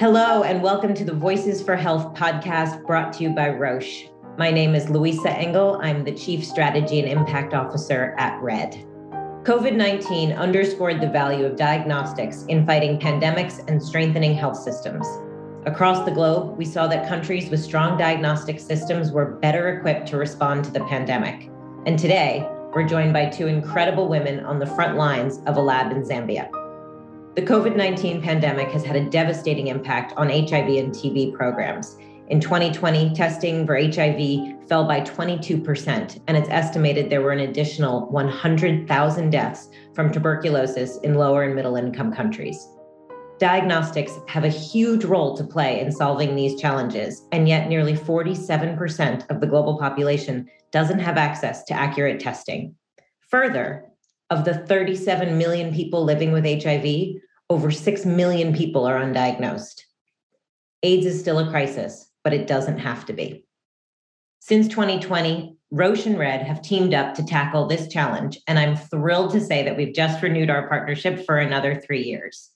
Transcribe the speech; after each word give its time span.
Hello, 0.00 0.44
and 0.44 0.62
welcome 0.62 0.94
to 0.94 1.04
the 1.04 1.12
Voices 1.12 1.62
for 1.62 1.76
Health 1.76 2.14
podcast 2.14 2.86
brought 2.86 3.12
to 3.12 3.22
you 3.22 3.34
by 3.34 3.50
Roche. 3.50 4.08
My 4.38 4.50
name 4.50 4.74
is 4.74 4.88
Louisa 4.88 5.30
Engel. 5.30 5.78
I'm 5.82 6.04
the 6.04 6.14
Chief 6.14 6.42
Strategy 6.42 7.00
and 7.00 7.06
Impact 7.06 7.52
Officer 7.52 8.14
at 8.16 8.40
RED. 8.40 8.82
COVID 9.42 9.76
19 9.76 10.32
underscored 10.32 11.02
the 11.02 11.10
value 11.10 11.44
of 11.44 11.56
diagnostics 11.56 12.44
in 12.44 12.64
fighting 12.64 12.98
pandemics 12.98 13.62
and 13.68 13.82
strengthening 13.82 14.32
health 14.32 14.56
systems. 14.56 15.06
Across 15.66 16.06
the 16.06 16.14
globe, 16.14 16.56
we 16.56 16.64
saw 16.64 16.86
that 16.86 17.06
countries 17.06 17.50
with 17.50 17.60
strong 17.62 17.98
diagnostic 17.98 18.58
systems 18.58 19.12
were 19.12 19.32
better 19.42 19.68
equipped 19.76 20.08
to 20.08 20.16
respond 20.16 20.64
to 20.64 20.70
the 20.70 20.86
pandemic. 20.86 21.50
And 21.84 21.98
today, 21.98 22.48
we're 22.74 22.88
joined 22.88 23.12
by 23.12 23.26
two 23.26 23.48
incredible 23.48 24.08
women 24.08 24.46
on 24.46 24.60
the 24.60 24.66
front 24.66 24.96
lines 24.96 25.40
of 25.44 25.58
a 25.58 25.60
lab 25.60 25.92
in 25.92 26.02
Zambia. 26.04 26.50
The 27.36 27.42
COVID 27.42 27.76
19 27.76 28.22
pandemic 28.22 28.70
has 28.72 28.84
had 28.84 28.96
a 28.96 29.08
devastating 29.08 29.68
impact 29.68 30.12
on 30.16 30.28
HIV 30.28 30.66
and 30.66 30.92
TB 30.92 31.32
programs. 31.32 31.96
In 32.26 32.40
2020, 32.40 33.14
testing 33.14 33.64
for 33.64 33.76
HIV 33.76 34.68
fell 34.68 34.84
by 34.84 35.02
22%, 35.02 36.20
and 36.26 36.36
it's 36.36 36.48
estimated 36.48 37.08
there 37.08 37.22
were 37.22 37.30
an 37.30 37.48
additional 37.48 38.06
100,000 38.10 39.30
deaths 39.30 39.68
from 39.94 40.10
tuberculosis 40.10 40.98
in 41.04 41.14
lower 41.14 41.44
and 41.44 41.54
middle 41.54 41.76
income 41.76 42.12
countries. 42.12 42.66
Diagnostics 43.38 44.18
have 44.26 44.42
a 44.42 44.48
huge 44.48 45.04
role 45.04 45.36
to 45.36 45.44
play 45.44 45.80
in 45.80 45.92
solving 45.92 46.34
these 46.34 46.60
challenges, 46.60 47.28
and 47.30 47.48
yet 47.48 47.68
nearly 47.68 47.94
47% 47.94 49.30
of 49.30 49.40
the 49.40 49.46
global 49.46 49.78
population 49.78 50.50
doesn't 50.72 50.98
have 50.98 51.16
access 51.16 51.62
to 51.64 51.74
accurate 51.74 52.18
testing. 52.18 52.74
Further, 53.28 53.89
of 54.30 54.44
the 54.44 54.54
37 54.54 55.36
million 55.36 55.74
people 55.74 56.04
living 56.04 56.32
with 56.32 56.44
HIV, 56.44 57.16
over 57.50 57.70
6 57.70 58.06
million 58.06 58.54
people 58.54 58.86
are 58.86 59.00
undiagnosed. 59.00 59.82
AIDS 60.82 61.04
is 61.04 61.18
still 61.18 61.40
a 61.40 61.50
crisis, 61.50 62.08
but 62.22 62.32
it 62.32 62.46
doesn't 62.46 62.78
have 62.78 63.04
to 63.06 63.12
be. 63.12 63.44
Since 64.38 64.68
2020, 64.68 65.56
Roche 65.72 66.06
and 66.06 66.18
Red 66.18 66.42
have 66.46 66.62
teamed 66.62 66.94
up 66.94 67.14
to 67.14 67.24
tackle 67.24 67.66
this 67.66 67.88
challenge, 67.88 68.38
and 68.46 68.58
I'm 68.58 68.76
thrilled 68.76 69.32
to 69.32 69.40
say 69.40 69.62
that 69.64 69.76
we've 69.76 69.94
just 69.94 70.22
renewed 70.22 70.50
our 70.50 70.68
partnership 70.68 71.24
for 71.26 71.38
another 71.38 71.74
three 71.74 72.02
years. 72.02 72.50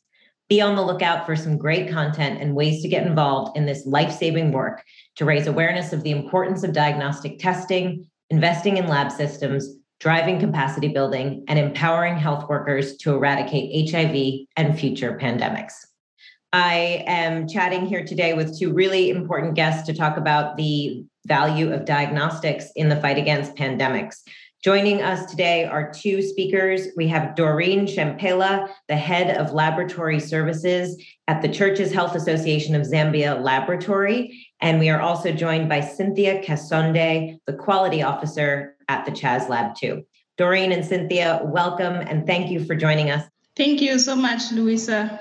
Be 0.49 0.61
on 0.61 0.77
the 0.77 0.83
lookout 0.83 1.27
for 1.27 1.37
some 1.37 1.59
great 1.59 1.91
content 1.91 2.41
and 2.41 2.55
ways 2.55 2.83
to 2.83 2.89
get 2.89 3.07
involved 3.07 3.57
in 3.57 3.67
this 3.67 3.87
life 3.87 4.13
saving 4.13 4.53
work 4.53 4.83
to 5.17 5.25
raise 5.25 5.47
awareness 5.47 5.93
of 5.93 6.03
the 6.03 6.11
importance 6.11 6.65
of 6.65 6.73
diagnostic 6.73 7.39
testing, 7.39 8.07
investing 8.31 8.77
in 8.77 8.87
lab 8.87 9.11
systems, 9.11 9.69
driving 10.05 10.39
capacity 10.39 10.89
building, 10.89 11.43
and 11.49 11.59
empowering 11.59 12.19
health 12.19 12.47
workers 12.47 12.95
to 12.99 13.15
eradicate 13.15 13.91
HIV 13.91 14.47
and 14.55 14.79
future 14.79 15.19
pandemics. 15.19 15.73
I 16.53 17.05
am 17.07 17.49
chatting 17.49 17.87
here 17.87 18.05
today 18.05 18.35
with 18.35 18.59
two 18.59 18.75
really 18.75 19.09
important 19.09 19.55
guests 19.55 19.87
to 19.87 19.95
talk 19.95 20.19
about 20.19 20.59
the 20.59 21.03
value 21.27 21.73
of 21.73 21.87
diagnostics 21.87 22.67
in 22.77 22.91
the 22.91 22.97
fight 22.97 23.17
against 23.17 23.55
pandemics. 23.55 24.17
Joining 24.63 25.01
us 25.01 25.25
today 25.31 25.65
are 25.65 25.91
two 25.91 26.21
speakers. 26.21 26.89
We 26.99 27.09
have 27.09 27.35
Doreen 27.35 27.87
Shempela, 27.87 28.69
the 28.89 28.97
head 28.97 29.35
of 29.39 29.55
laboratory 29.55 30.21
services 30.21 31.03
at 31.29 31.41
the 31.41 31.49
Churches 31.49 31.93
Health 31.93 32.15
Association 32.15 32.75
of 32.75 32.83
Zambia 32.83 33.43
Laboratory. 33.43 34.47
And 34.61 34.79
we 34.79 34.91
are 34.91 35.01
also 35.01 35.33
joined 35.33 35.71
by 35.71 35.81
Cynthia 35.81 36.43
Kasonde, 36.43 37.39
the 37.47 37.53
quality 37.55 38.03
officer 38.03 38.74
at 38.89 39.05
the 39.05 39.11
Chaz 39.11 39.49
Lab 39.49 39.75
too. 39.77 40.05
Doreen 40.37 40.73
and 40.73 40.85
Cynthia, 40.85 41.41
welcome 41.45 41.95
and 41.95 42.27
thank 42.27 42.51
you 42.51 42.65
for 42.65 42.75
joining 42.75 43.11
us. 43.11 43.25
Thank 43.57 43.81
you 43.81 43.99
so 43.99 44.17
much, 44.17 44.51
Louisa. 44.51 45.21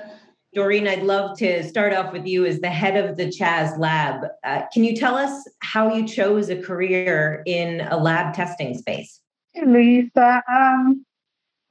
Doreen, 0.54 0.86
I'd 0.86 1.02
love 1.02 1.36
to 1.38 1.62
start 1.64 1.92
off 1.92 2.12
with 2.12 2.26
you 2.26 2.46
as 2.46 2.60
the 2.60 2.70
head 2.70 2.96
of 2.96 3.16
the 3.16 3.26
Chaz 3.26 3.76
Lab. 3.78 4.24
Uh, 4.44 4.62
can 4.72 4.84
you 4.84 4.96
tell 4.96 5.16
us 5.16 5.48
how 5.60 5.92
you 5.92 6.06
chose 6.06 6.48
a 6.48 6.60
career 6.60 7.42
in 7.46 7.80
a 7.90 7.96
lab 7.96 8.34
testing 8.34 8.76
space? 8.76 9.20
Hey, 9.52 9.64
Louisa, 9.66 10.42
um, 10.48 11.04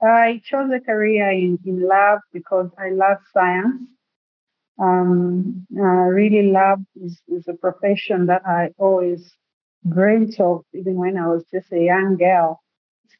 I 0.01 0.41
chose 0.43 0.69
a 0.73 0.81
career 0.81 1.31
in, 1.31 1.59
in 1.65 1.87
lab 1.87 2.19
because 2.33 2.69
I 2.77 2.89
love 2.89 3.17
science. 3.33 3.83
Um, 4.81 5.65
I 5.77 6.07
really 6.07 6.51
love 6.51 6.79
is, 7.01 7.21
is 7.27 7.47
a 7.47 7.53
profession 7.53 8.25
that 8.25 8.41
I 8.45 8.71
always 8.77 9.33
of 9.85 10.63
even 10.73 10.95
when 10.95 11.17
I 11.17 11.27
was 11.27 11.43
just 11.51 11.71
a 11.71 11.79
young 11.79 12.17
girl. 12.17 12.61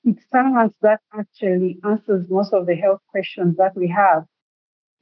It's 0.05 0.23
science 0.31 0.73
that 0.81 0.99
actually 1.17 1.79
answers 1.83 2.25
most 2.29 2.53
of 2.53 2.65
the 2.65 2.75
health 2.75 2.99
questions 3.09 3.57
that 3.57 3.75
we 3.75 3.87
have. 3.89 4.25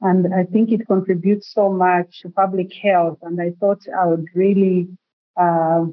And 0.00 0.34
I 0.34 0.44
think 0.44 0.70
it 0.70 0.86
contributes 0.86 1.52
so 1.52 1.72
much 1.72 2.22
to 2.22 2.30
public 2.30 2.72
health. 2.74 3.18
And 3.22 3.40
I 3.40 3.52
thought 3.58 3.80
I 3.96 4.06
would 4.06 4.26
really 4.34 4.88
uh, 5.36 5.86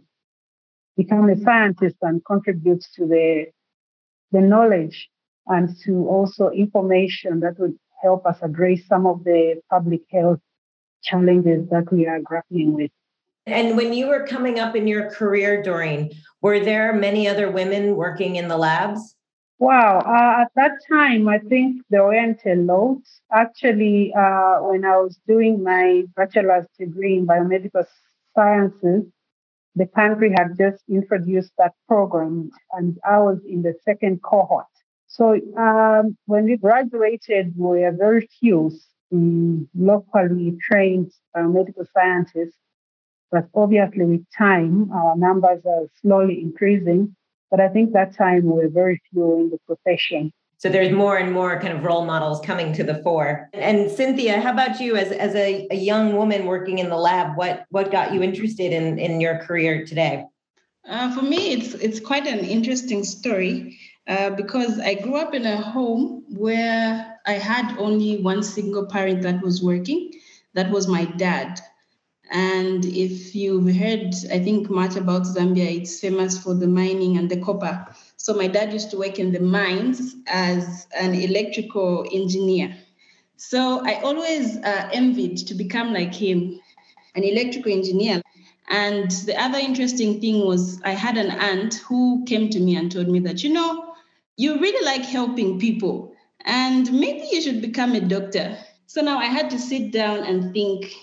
become 0.97 1.29
a 1.29 1.37
scientist 1.37 1.97
and 2.01 2.23
contribute 2.25 2.83
to 2.95 3.07
the, 3.07 3.45
the 4.31 4.41
knowledge 4.41 5.09
and 5.47 5.69
to 5.85 6.07
also 6.07 6.49
information 6.49 7.39
that 7.39 7.59
would 7.59 7.77
help 8.01 8.25
us 8.25 8.37
address 8.41 8.79
some 8.87 9.05
of 9.05 9.23
the 9.23 9.61
public 9.69 10.01
health 10.11 10.39
challenges 11.03 11.69
that 11.69 11.91
we 11.91 12.07
are 12.07 12.19
grappling 12.19 12.73
with. 12.73 12.91
And 13.45 13.75
when 13.77 13.93
you 13.93 14.07
were 14.07 14.25
coming 14.25 14.59
up 14.59 14.75
in 14.75 14.87
your 14.87 15.09
career, 15.09 15.63
Doreen, 15.63 16.11
were 16.41 16.59
there 16.59 16.93
many 16.93 17.27
other 17.27 17.49
women 17.49 17.95
working 17.95 18.35
in 18.35 18.47
the 18.47 18.57
labs? 18.57 19.15
Wow. 19.57 19.99
Uh, 19.99 20.43
at 20.43 20.51
that 20.55 20.79
time, 20.89 21.27
I 21.27 21.39
think 21.39 21.83
there 21.89 22.05
weren't 22.05 22.39
a 22.45 22.55
lot. 22.55 23.01
Actually, 23.31 24.13
uh, 24.13 24.59
when 24.61 24.85
I 24.85 24.97
was 24.97 25.19
doing 25.27 25.63
my 25.63 26.03
bachelor's 26.15 26.67
degree 26.77 27.17
in 27.17 27.27
biomedical 27.27 27.85
sciences, 28.35 29.03
the 29.75 29.85
country 29.85 30.33
had 30.37 30.57
just 30.57 30.83
introduced 30.89 31.51
that 31.57 31.73
program, 31.87 32.51
and 32.73 32.97
I 33.07 33.19
was 33.19 33.39
in 33.47 33.61
the 33.61 33.75
second 33.83 34.21
cohort. 34.21 34.65
So 35.07 35.39
um, 35.57 36.17
when 36.25 36.45
we 36.45 36.57
graduated, 36.57 37.53
we 37.57 37.79
were 37.79 37.91
very 37.91 38.29
few 38.39 38.71
locally 39.11 40.57
trained 40.61 41.11
biomedical 41.35 41.85
scientists 41.93 42.57
but 43.31 43.47
obviously, 43.53 44.05
with 44.05 44.25
time, 44.37 44.91
our 44.91 45.15
numbers 45.15 45.61
are 45.65 45.87
slowly 46.01 46.41
increasing. 46.41 47.15
But 47.51 47.59
I 47.59 47.67
think 47.67 47.93
that 47.93 48.15
time 48.15 48.43
we 48.43 48.51
were 48.51 48.69
very 48.69 49.01
few 49.11 49.39
in 49.39 49.49
the 49.49 49.57
profession. 49.65 50.31
So 50.57 50.67
there's 50.67 50.91
more 50.91 51.17
and 51.17 51.31
more 51.31 51.57
kind 51.61 51.71
of 51.71 51.85
role 51.85 52.05
models 52.05 52.41
coming 52.41 52.73
to 52.73 52.83
the 52.83 53.01
fore. 53.01 53.49
And 53.53 53.89
Cynthia, 53.89 54.41
how 54.41 54.51
about 54.51 54.81
you 54.81 54.97
as, 54.97 55.09
as 55.13 55.33
a, 55.33 55.65
a 55.71 55.75
young 55.75 56.15
woman 56.17 56.45
working 56.45 56.79
in 56.79 56.89
the 56.89 56.97
lab? 56.97 57.37
What 57.37 57.65
what 57.69 57.91
got 57.91 58.13
you 58.13 58.21
interested 58.21 58.73
in, 58.73 58.99
in 58.99 59.21
your 59.21 59.37
career 59.37 59.85
today? 59.85 60.25
Uh, 60.87 61.15
for 61.15 61.21
me, 61.21 61.53
it's 61.53 61.75
it's 61.75 61.99
quite 61.99 62.27
an 62.27 62.39
interesting 62.39 63.05
story 63.05 63.77
uh, 64.07 64.31
because 64.31 64.79
I 64.79 64.95
grew 64.95 65.15
up 65.15 65.33
in 65.33 65.45
a 65.45 65.55
home 65.55 66.25
where 66.27 67.19
I 67.25 67.33
had 67.33 67.77
only 67.77 68.21
one 68.21 68.43
single 68.43 68.85
parent 68.85 69.21
that 69.21 69.41
was 69.41 69.63
working. 69.63 70.11
That 70.55 70.71
was 70.71 70.87
my 70.87 71.05
dad. 71.05 71.61
And 72.31 72.85
if 72.85 73.33
you've 73.33 73.75
heard, 73.75 74.13
I 74.31 74.39
think, 74.39 74.69
much 74.69 74.95
about 74.95 75.23
Zambia, 75.23 75.81
it's 75.81 75.99
famous 75.99 76.37
for 76.37 76.53
the 76.53 76.67
mining 76.67 77.17
and 77.17 77.29
the 77.29 77.41
copper. 77.41 77.87
So 78.17 78.33
my 78.33 78.47
dad 78.47 78.71
used 78.71 78.91
to 78.91 78.97
work 78.97 79.17
in 79.17 79.31
the 79.31 79.39
mines 79.39 80.15
as 80.27 80.87
an 80.99 81.15
electrical 81.15 82.05
engineer. 82.13 82.77
So 83.37 83.83
I 83.85 84.01
always 84.01 84.57
uh, 84.57 84.89
envied 84.93 85.37
to 85.47 85.55
become 85.55 85.93
like 85.93 86.13
him, 86.13 86.59
an 87.15 87.23
electrical 87.23 87.71
engineer. 87.71 88.21
And 88.69 89.09
the 89.09 89.41
other 89.41 89.57
interesting 89.57 90.21
thing 90.21 90.45
was 90.45 90.79
I 90.83 90.91
had 90.91 91.17
an 91.17 91.31
aunt 91.31 91.75
who 91.75 92.23
came 92.27 92.49
to 92.51 92.59
me 92.59 92.75
and 92.75 92.91
told 92.91 93.07
me 93.07 93.19
that, 93.21 93.43
you 93.43 93.51
know, 93.51 93.95
you 94.37 94.59
really 94.59 94.85
like 94.85 95.03
helping 95.03 95.59
people 95.59 96.13
and 96.45 96.91
maybe 96.93 97.27
you 97.31 97.41
should 97.41 97.61
become 97.61 97.93
a 97.93 98.01
doctor. 98.01 98.57
So 98.85 99.01
now 99.01 99.17
I 99.17 99.25
had 99.25 99.49
to 99.51 99.59
sit 99.59 99.91
down 99.91 100.23
and 100.23 100.53
think, 100.53 100.93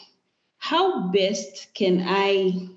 how 0.68 1.08
best 1.10 1.68
can 1.74 2.02
I 2.04 2.68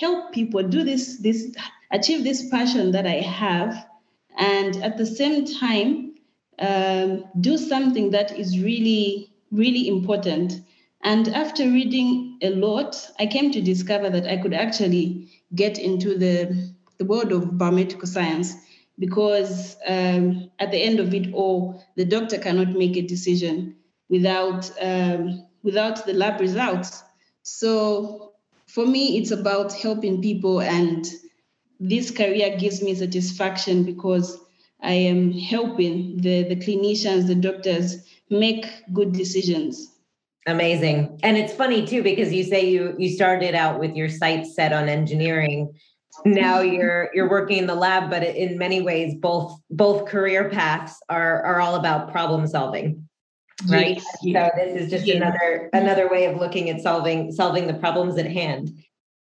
help 0.00 0.32
people 0.32 0.64
do 0.64 0.82
this, 0.82 1.18
this 1.18 1.54
achieve 1.92 2.24
this 2.24 2.48
passion 2.48 2.90
that 2.90 3.06
I 3.06 3.20
have, 3.20 3.86
and 4.36 4.76
at 4.82 4.96
the 4.96 5.06
same 5.06 5.44
time 5.44 6.16
um, 6.58 7.24
do 7.40 7.56
something 7.56 8.10
that 8.10 8.36
is 8.36 8.58
really, 8.58 9.30
really 9.52 9.86
important. 9.86 10.60
And 11.04 11.28
after 11.28 11.62
reading 11.62 12.38
a 12.42 12.50
lot, 12.50 12.96
I 13.20 13.26
came 13.26 13.52
to 13.52 13.62
discover 13.62 14.10
that 14.10 14.26
I 14.26 14.38
could 14.38 14.54
actually 14.54 15.28
get 15.54 15.78
into 15.78 16.18
the, 16.18 16.72
the 16.98 17.04
world 17.04 17.30
of 17.30 17.44
biomedical 17.44 18.08
science 18.08 18.54
because 18.98 19.76
um, 19.86 20.50
at 20.58 20.72
the 20.72 20.82
end 20.82 20.98
of 20.98 21.14
it 21.14 21.32
all, 21.32 21.84
the 21.94 22.06
doctor 22.06 22.38
cannot 22.38 22.70
make 22.70 22.96
a 22.96 23.02
decision 23.02 23.76
without 24.08 24.68
um, 24.82 25.46
without 25.62 26.06
the 26.06 26.12
lab 26.12 26.40
results. 26.40 27.04
So 27.48 28.32
for 28.66 28.84
me, 28.84 29.18
it's 29.18 29.30
about 29.30 29.72
helping 29.72 30.20
people, 30.20 30.60
and 30.60 31.06
this 31.78 32.10
career 32.10 32.56
gives 32.58 32.82
me 32.82 32.92
satisfaction 32.92 33.84
because 33.84 34.36
I 34.82 34.94
am 34.94 35.30
helping 35.30 36.16
the, 36.16 36.42
the 36.42 36.56
clinicians, 36.56 37.28
the 37.28 37.36
doctors 37.36 38.04
make 38.30 38.66
good 38.92 39.12
decisions. 39.12 39.92
Amazing. 40.48 41.20
And 41.22 41.36
it's 41.36 41.52
funny 41.52 41.86
too 41.86 42.02
because 42.02 42.32
you 42.32 42.42
say 42.42 42.68
you 42.68 42.96
you 42.98 43.10
started 43.10 43.54
out 43.54 43.78
with 43.78 43.94
your 43.94 44.08
sights 44.08 44.56
set 44.56 44.72
on 44.72 44.88
engineering. 44.88 45.72
Now 46.24 46.62
mm-hmm. 46.62 46.74
you're 46.74 47.10
you're 47.14 47.30
working 47.30 47.58
in 47.58 47.68
the 47.68 47.76
lab, 47.76 48.10
but 48.10 48.24
in 48.24 48.58
many 48.58 48.82
ways 48.82 49.14
both 49.14 49.56
both 49.70 50.06
career 50.06 50.50
paths 50.50 51.00
are 51.08 51.44
are 51.44 51.60
all 51.60 51.76
about 51.76 52.10
problem 52.10 52.48
solving. 52.48 53.05
Right? 53.68 54.00
Yes. 54.22 54.52
So 54.54 54.64
this 54.64 54.82
is 54.82 54.90
just 54.90 55.06
yes. 55.06 55.16
another 55.16 55.70
another 55.72 56.08
way 56.10 56.26
of 56.26 56.36
looking 56.36 56.68
at 56.68 56.80
solving 56.80 57.32
solving 57.32 57.66
the 57.66 57.74
problems 57.74 58.18
at 58.18 58.26
hand. 58.26 58.70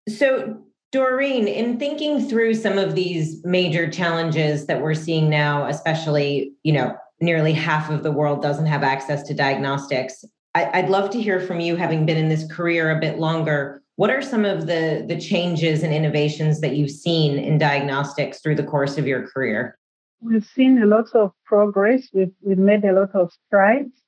So 0.07 0.63
Doreen, 0.93 1.47
in 1.47 1.79
thinking 1.79 2.27
through 2.27 2.53
some 2.53 2.77
of 2.77 2.93
these 2.93 3.43
major 3.43 3.89
challenges 3.89 4.67
that 4.67 4.79
we're 4.79 4.93
seeing 4.93 5.27
now, 5.27 5.65
especially, 5.65 6.53
you 6.61 6.71
know, 6.71 6.95
nearly 7.19 7.51
half 7.51 7.89
of 7.89 8.03
the 8.03 8.11
world 8.11 8.43
doesn't 8.43 8.67
have 8.67 8.83
access 8.83 9.23
to 9.23 9.33
diagnostics. 9.33 10.23
I, 10.53 10.81
would 10.81 10.91
love 10.91 11.09
to 11.09 11.21
hear 11.21 11.39
from 11.39 11.59
you, 11.59 11.75
having 11.75 12.05
been 12.05 12.17
in 12.17 12.29
this 12.29 12.45
career 12.51 12.95
a 12.95 12.99
bit 12.99 13.17
longer. 13.17 13.81
What 13.95 14.11
are 14.11 14.21
some 14.21 14.45
of 14.45 14.67
the, 14.67 15.03
the 15.07 15.19
changes 15.19 15.81
and 15.81 15.91
innovations 15.91 16.61
that 16.61 16.75
you've 16.75 16.91
seen 16.91 17.39
in 17.39 17.57
diagnostics 17.57 18.39
through 18.39 18.55
the 18.55 18.63
course 18.63 18.99
of 18.99 19.07
your 19.07 19.27
career? 19.27 19.79
We've 20.21 20.45
seen 20.45 20.81
a 20.83 20.85
lot 20.85 21.07
of 21.15 21.31
progress. 21.43 22.07
We've, 22.13 22.31
we've 22.41 22.59
made 22.59 22.85
a 22.85 22.93
lot 22.93 23.15
of 23.15 23.31
strides 23.47 24.02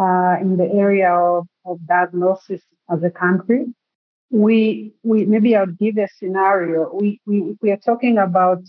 uh, 0.00 0.36
in 0.40 0.56
the 0.56 0.68
area 0.72 1.12
of, 1.12 1.46
of 1.66 1.78
diagnosis 1.86 2.62
as 2.90 3.02
a 3.02 3.10
country. 3.10 3.66
We, 4.30 4.94
we 5.02 5.26
maybe 5.26 5.56
I'll 5.56 5.66
give 5.66 5.98
a 5.98 6.08
scenario. 6.16 6.90
We, 6.94 7.20
we, 7.26 7.56
we 7.60 7.70
are 7.70 7.76
talking 7.76 8.16
about 8.16 8.62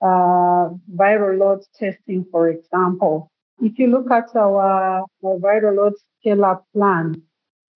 uh, 0.00 0.68
viral 0.94 1.38
load 1.38 1.60
testing, 1.78 2.26
for 2.30 2.48
example. 2.48 3.32
If 3.60 3.78
you 3.78 3.88
look 3.88 4.10
at 4.12 4.36
our, 4.36 5.02
our 5.24 5.36
viral 5.38 5.76
load 5.76 5.94
scale 6.20 6.44
up 6.44 6.64
plan 6.72 7.22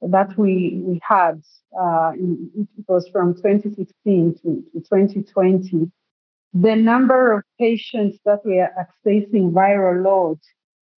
that 0.03 0.37
we, 0.39 0.81
we 0.85 1.01
had, 1.03 1.43
uh, 1.79 2.13
it 2.15 2.69
was 2.87 3.09
from 3.09 3.35
2016 3.35 4.35
to, 4.35 4.41
to 4.43 4.81
2020, 4.81 5.91
the 6.55 6.77
number 6.77 7.33
of 7.33 7.43
patients 7.59 8.19
that 8.25 8.45
were 8.45 8.69
accessing 8.79 9.53
viral 9.53 10.05
load 10.05 10.39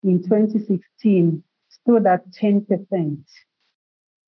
in 0.04 0.22
2016 0.24 1.44
stood 1.84 2.06
at 2.08 2.30
10%. 2.32 3.24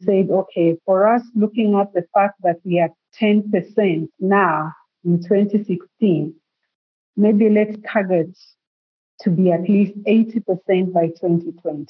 Said, 0.02 0.30
okay, 0.30 0.78
for 0.86 1.08
us 1.08 1.24
looking 1.36 1.76
at 1.76 1.94
the 1.94 2.06
fact 2.14 2.42
that 2.44 2.58
we 2.64 2.80
are 2.80 2.90
10% 3.20 4.08
now 4.20 4.74
in 5.06 5.24
2016, 5.24 6.36
maybe 7.16 7.50
let's 7.50 7.78
target 7.88 8.38
to 9.22 9.30
be 9.30 9.52
at 9.52 9.70
least 9.70 9.98
80% 10.04 10.94
by 10.94 11.08
2020. 11.08 11.86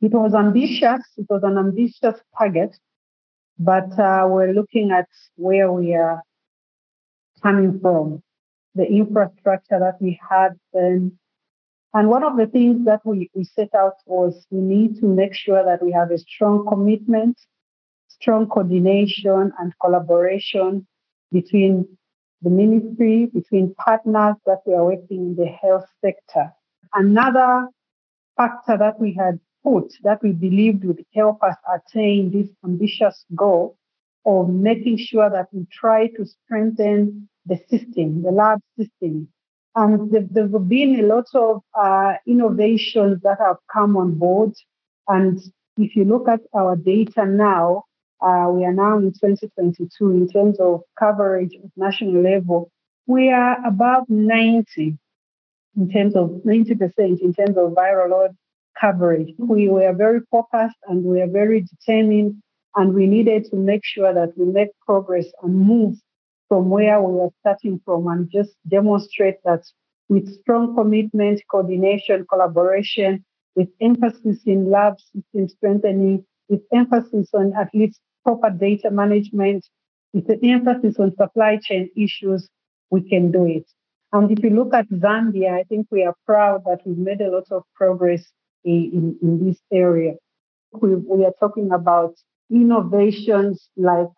It 0.00 0.12
was 0.12 0.34
ambitious. 0.34 1.02
It 1.16 1.26
was 1.28 1.42
an 1.42 1.58
ambitious 1.58 2.20
target, 2.36 2.76
but 3.58 3.98
uh, 3.98 4.26
we're 4.28 4.52
looking 4.52 4.90
at 4.90 5.08
where 5.36 5.70
we 5.70 5.94
are 5.94 6.22
coming 7.42 7.78
from, 7.80 8.22
the 8.74 8.84
infrastructure 8.86 9.78
that 9.78 10.00
we 10.00 10.18
had 10.28 10.50
then. 10.72 11.18
And 11.94 12.08
one 12.08 12.24
of 12.24 12.36
the 12.36 12.46
things 12.46 12.84
that 12.86 13.00
we, 13.04 13.30
we 13.34 13.44
set 13.44 13.72
out 13.72 13.94
was 14.04 14.46
we 14.50 14.60
need 14.60 15.00
to 15.00 15.06
make 15.06 15.32
sure 15.32 15.64
that 15.64 15.80
we 15.80 15.92
have 15.92 16.10
a 16.10 16.18
strong 16.18 16.66
commitment, 16.66 17.38
strong 18.08 18.48
coordination 18.48 19.52
and 19.60 19.72
collaboration 19.80 20.88
between 21.30 21.86
the 22.42 22.50
ministry, 22.50 23.26
between 23.32 23.74
partners 23.76 24.34
that 24.44 24.58
we 24.66 24.74
are 24.74 24.84
working 24.84 25.18
in 25.18 25.36
the 25.36 25.46
health 25.46 25.86
sector. 26.04 26.52
Another 26.94 27.68
factor 28.36 28.76
that 28.76 28.98
we 28.98 29.14
had 29.14 29.38
put 29.62 29.94
that 30.02 30.20
we 30.20 30.32
believed 30.32 30.84
would 30.84 31.04
help 31.14 31.42
us 31.44 31.56
attain 31.72 32.32
this 32.32 32.48
ambitious 32.64 33.24
goal 33.36 33.78
of 34.26 34.48
making 34.48 34.98
sure 34.98 35.30
that 35.30 35.46
we 35.52 35.64
try 35.72 36.08
to 36.08 36.24
strengthen 36.26 37.28
the 37.46 37.56
system, 37.68 38.22
the 38.22 38.30
lab 38.30 38.60
system. 38.76 39.28
And 39.76 40.10
there 40.10 40.48
have 40.48 40.68
been 40.68 41.00
a 41.00 41.02
lot 41.02 41.26
of 41.34 41.62
uh, 41.74 42.14
innovations 42.26 43.20
that 43.22 43.38
have 43.40 43.56
come 43.72 43.96
on 43.96 44.14
board. 44.14 44.52
And 45.08 45.40
if 45.76 45.96
you 45.96 46.04
look 46.04 46.28
at 46.28 46.40
our 46.54 46.76
data 46.76 47.26
now, 47.26 47.84
uh, 48.20 48.48
we 48.50 48.64
are 48.64 48.72
now 48.72 48.98
in 48.98 49.12
2022 49.12 50.10
in 50.10 50.28
terms 50.28 50.60
of 50.60 50.82
coverage 50.98 51.54
at 51.54 51.70
national 51.76 52.22
level. 52.22 52.70
We 53.06 53.30
are 53.30 53.58
above 53.66 54.04
90 54.08 54.96
in 55.76 55.90
terms 55.90 56.14
of 56.14 56.30
90% 56.46 57.20
in 57.20 57.34
terms 57.34 57.56
of 57.56 57.72
viral 57.72 58.10
load 58.10 58.36
coverage. 58.80 59.34
We 59.38 59.68
were 59.68 59.92
very 59.92 60.20
focused 60.30 60.76
and 60.88 61.04
we 61.04 61.20
are 61.20 61.26
very 61.26 61.62
determined 61.62 62.42
and 62.76 62.94
we 62.94 63.06
needed 63.06 63.46
to 63.50 63.56
make 63.56 63.84
sure 63.84 64.12
that 64.12 64.36
we 64.36 64.46
make 64.46 64.68
progress 64.86 65.26
and 65.42 65.58
move 65.58 65.96
from 66.48 66.68
where 66.70 67.00
we 67.00 67.12
were 67.14 67.30
starting 67.40 67.80
from 67.84 68.06
and 68.08 68.30
just 68.30 68.54
demonstrate 68.68 69.36
that 69.44 69.64
with 70.08 70.28
strong 70.40 70.74
commitment, 70.74 71.40
coordination, 71.50 72.26
collaboration, 72.28 73.24
with 73.56 73.68
emphasis 73.80 74.40
in 74.44 74.70
lab 74.70 74.94
system 75.00 75.48
strengthening, 75.48 76.24
with 76.48 76.60
emphasis 76.72 77.30
on 77.34 77.52
at 77.58 77.68
least 77.72 78.00
proper 78.24 78.50
data 78.50 78.90
management, 78.90 79.66
with 80.12 80.28
an 80.28 80.40
emphasis 80.44 80.98
on 80.98 81.14
supply 81.16 81.58
chain 81.62 81.88
issues, 81.96 82.48
we 82.90 83.02
can 83.08 83.32
do 83.32 83.46
it. 83.46 83.66
And 84.12 84.30
if 84.30 84.44
you 84.44 84.50
look 84.50 84.74
at 84.74 84.88
Zambia, 84.90 85.58
I 85.58 85.64
think 85.64 85.88
we 85.90 86.04
are 86.04 86.14
proud 86.24 86.62
that 86.66 86.80
we've 86.84 86.96
made 86.96 87.20
a 87.20 87.30
lot 87.30 87.50
of 87.50 87.64
progress 87.74 88.24
in, 88.64 88.90
in, 88.92 89.18
in 89.22 89.44
this 89.44 89.58
area. 89.72 90.14
We, 90.72 90.94
we 90.94 91.24
are 91.24 91.32
talking 91.40 91.72
about 91.72 92.14
innovations 92.50 93.68
like 93.76 94.08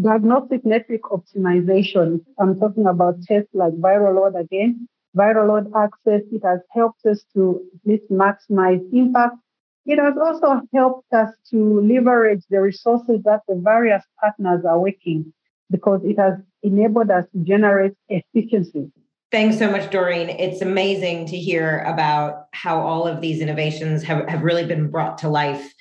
diagnostic 0.00 0.64
network 0.64 1.02
optimization. 1.02 2.24
I'm 2.38 2.58
talking 2.58 2.86
about 2.86 3.22
tests 3.22 3.50
like 3.52 3.74
viral 3.74 4.16
load 4.16 4.40
again. 4.40 4.88
Viral 5.16 5.48
load 5.48 5.72
access, 5.76 6.22
it 6.32 6.42
has 6.44 6.60
helped 6.70 7.04
us 7.04 7.24
to 7.34 7.60
at 7.74 7.80
least 7.86 8.10
maximize 8.10 8.82
impact 8.92 9.36
it 9.84 9.98
has 9.98 10.14
also 10.16 10.62
helped 10.72 11.12
us 11.12 11.30
to 11.50 11.80
leverage 11.80 12.44
the 12.50 12.60
resources 12.60 13.20
that 13.24 13.40
the 13.48 13.56
various 13.56 14.02
partners 14.20 14.64
are 14.64 14.78
working 14.78 15.32
because 15.70 16.00
it 16.04 16.18
has 16.18 16.34
enabled 16.62 17.10
us 17.10 17.24
to 17.32 17.38
generate 17.38 17.92
efficiency. 18.08 18.92
Thanks 19.32 19.58
so 19.58 19.70
much, 19.70 19.90
Doreen. 19.90 20.28
It's 20.28 20.60
amazing 20.60 21.26
to 21.26 21.36
hear 21.36 21.80
about 21.80 22.44
how 22.52 22.80
all 22.80 23.08
of 23.08 23.20
these 23.20 23.40
innovations 23.40 24.02
have, 24.04 24.28
have 24.28 24.42
really 24.42 24.66
been 24.66 24.90
brought 24.90 25.18
to 25.18 25.28
life. 25.28 25.74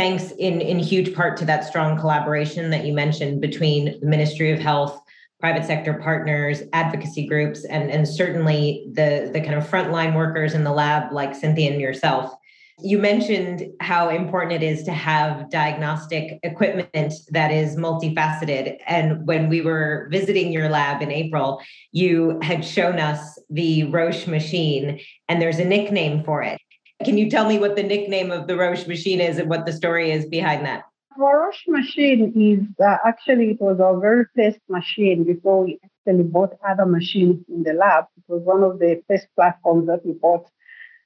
Thanks 0.00 0.30
in, 0.38 0.62
in 0.62 0.78
huge 0.78 1.14
part 1.14 1.36
to 1.36 1.44
that 1.44 1.62
strong 1.62 1.98
collaboration 1.98 2.70
that 2.70 2.86
you 2.86 2.94
mentioned 2.94 3.42
between 3.42 4.00
the 4.00 4.06
Ministry 4.06 4.50
of 4.50 4.58
Health, 4.58 4.98
private 5.40 5.66
sector 5.66 5.92
partners, 5.92 6.62
advocacy 6.72 7.26
groups, 7.26 7.66
and, 7.66 7.90
and 7.90 8.08
certainly 8.08 8.86
the, 8.94 9.28
the 9.30 9.42
kind 9.42 9.56
of 9.56 9.68
frontline 9.68 10.16
workers 10.16 10.54
in 10.54 10.64
the 10.64 10.72
lab 10.72 11.12
like 11.12 11.34
Cynthia 11.34 11.70
and 11.70 11.82
yourself. 11.82 12.32
You 12.78 12.96
mentioned 12.96 13.66
how 13.80 14.08
important 14.08 14.62
it 14.62 14.62
is 14.62 14.84
to 14.84 14.92
have 14.92 15.50
diagnostic 15.50 16.38
equipment 16.44 17.12
that 17.28 17.50
is 17.50 17.76
multifaceted. 17.76 18.78
And 18.86 19.26
when 19.26 19.50
we 19.50 19.60
were 19.60 20.08
visiting 20.10 20.50
your 20.50 20.70
lab 20.70 21.02
in 21.02 21.10
April, 21.10 21.60
you 21.92 22.38
had 22.40 22.64
shown 22.64 22.98
us 22.98 23.38
the 23.50 23.84
Roche 23.90 24.26
machine, 24.26 24.98
and 25.28 25.42
there's 25.42 25.58
a 25.58 25.64
nickname 25.66 26.24
for 26.24 26.42
it. 26.42 26.58
Can 27.04 27.16
you 27.16 27.30
tell 27.30 27.48
me 27.48 27.58
what 27.58 27.76
the 27.76 27.82
nickname 27.82 28.30
of 28.30 28.46
the 28.46 28.56
Roche 28.56 28.86
machine 28.86 29.20
is 29.20 29.38
and 29.38 29.48
what 29.48 29.64
the 29.64 29.72
story 29.72 30.10
is 30.10 30.26
behind 30.26 30.66
that? 30.66 30.84
Our 31.18 31.46
Roche 31.46 31.64
machine 31.66 32.32
is 32.36 32.84
uh, 32.84 32.98
actually 33.06 33.52
it 33.52 33.60
was 33.60 33.80
our 33.80 33.98
very 33.98 34.26
first 34.36 34.60
machine 34.68 35.24
before 35.24 35.64
we 35.64 35.80
actually 35.82 36.24
bought 36.24 36.52
other 36.68 36.84
machines 36.84 37.42
in 37.48 37.62
the 37.62 37.72
lab. 37.72 38.04
It 38.18 38.24
was 38.28 38.42
one 38.42 38.62
of 38.62 38.78
the 38.78 39.02
first 39.08 39.28
platforms 39.34 39.86
that 39.86 40.04
we 40.04 40.12
bought 40.12 40.46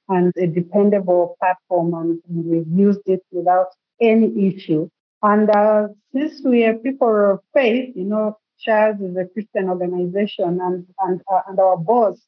and 0.09 0.33
a 0.37 0.47
dependable 0.47 1.37
platform, 1.39 1.93
and, 1.93 2.21
and 2.29 2.45
we've 2.45 2.67
used 2.67 3.01
it 3.05 3.21
without 3.31 3.67
any 4.01 4.53
issue. 4.53 4.89
And 5.23 5.49
uh, 5.49 5.87
since 6.13 6.41
we 6.43 6.65
are 6.65 6.75
people 6.75 7.31
of 7.31 7.39
faith, 7.53 7.95
you 7.95 8.03
know, 8.03 8.37
Chaz 8.65 9.01
is 9.01 9.15
a 9.17 9.25
Christian 9.33 9.69
organization, 9.69 10.59
and 10.61 10.85
and 10.99 11.21
uh, 11.31 11.41
and 11.47 11.59
our 11.59 11.77
boss 11.77 12.19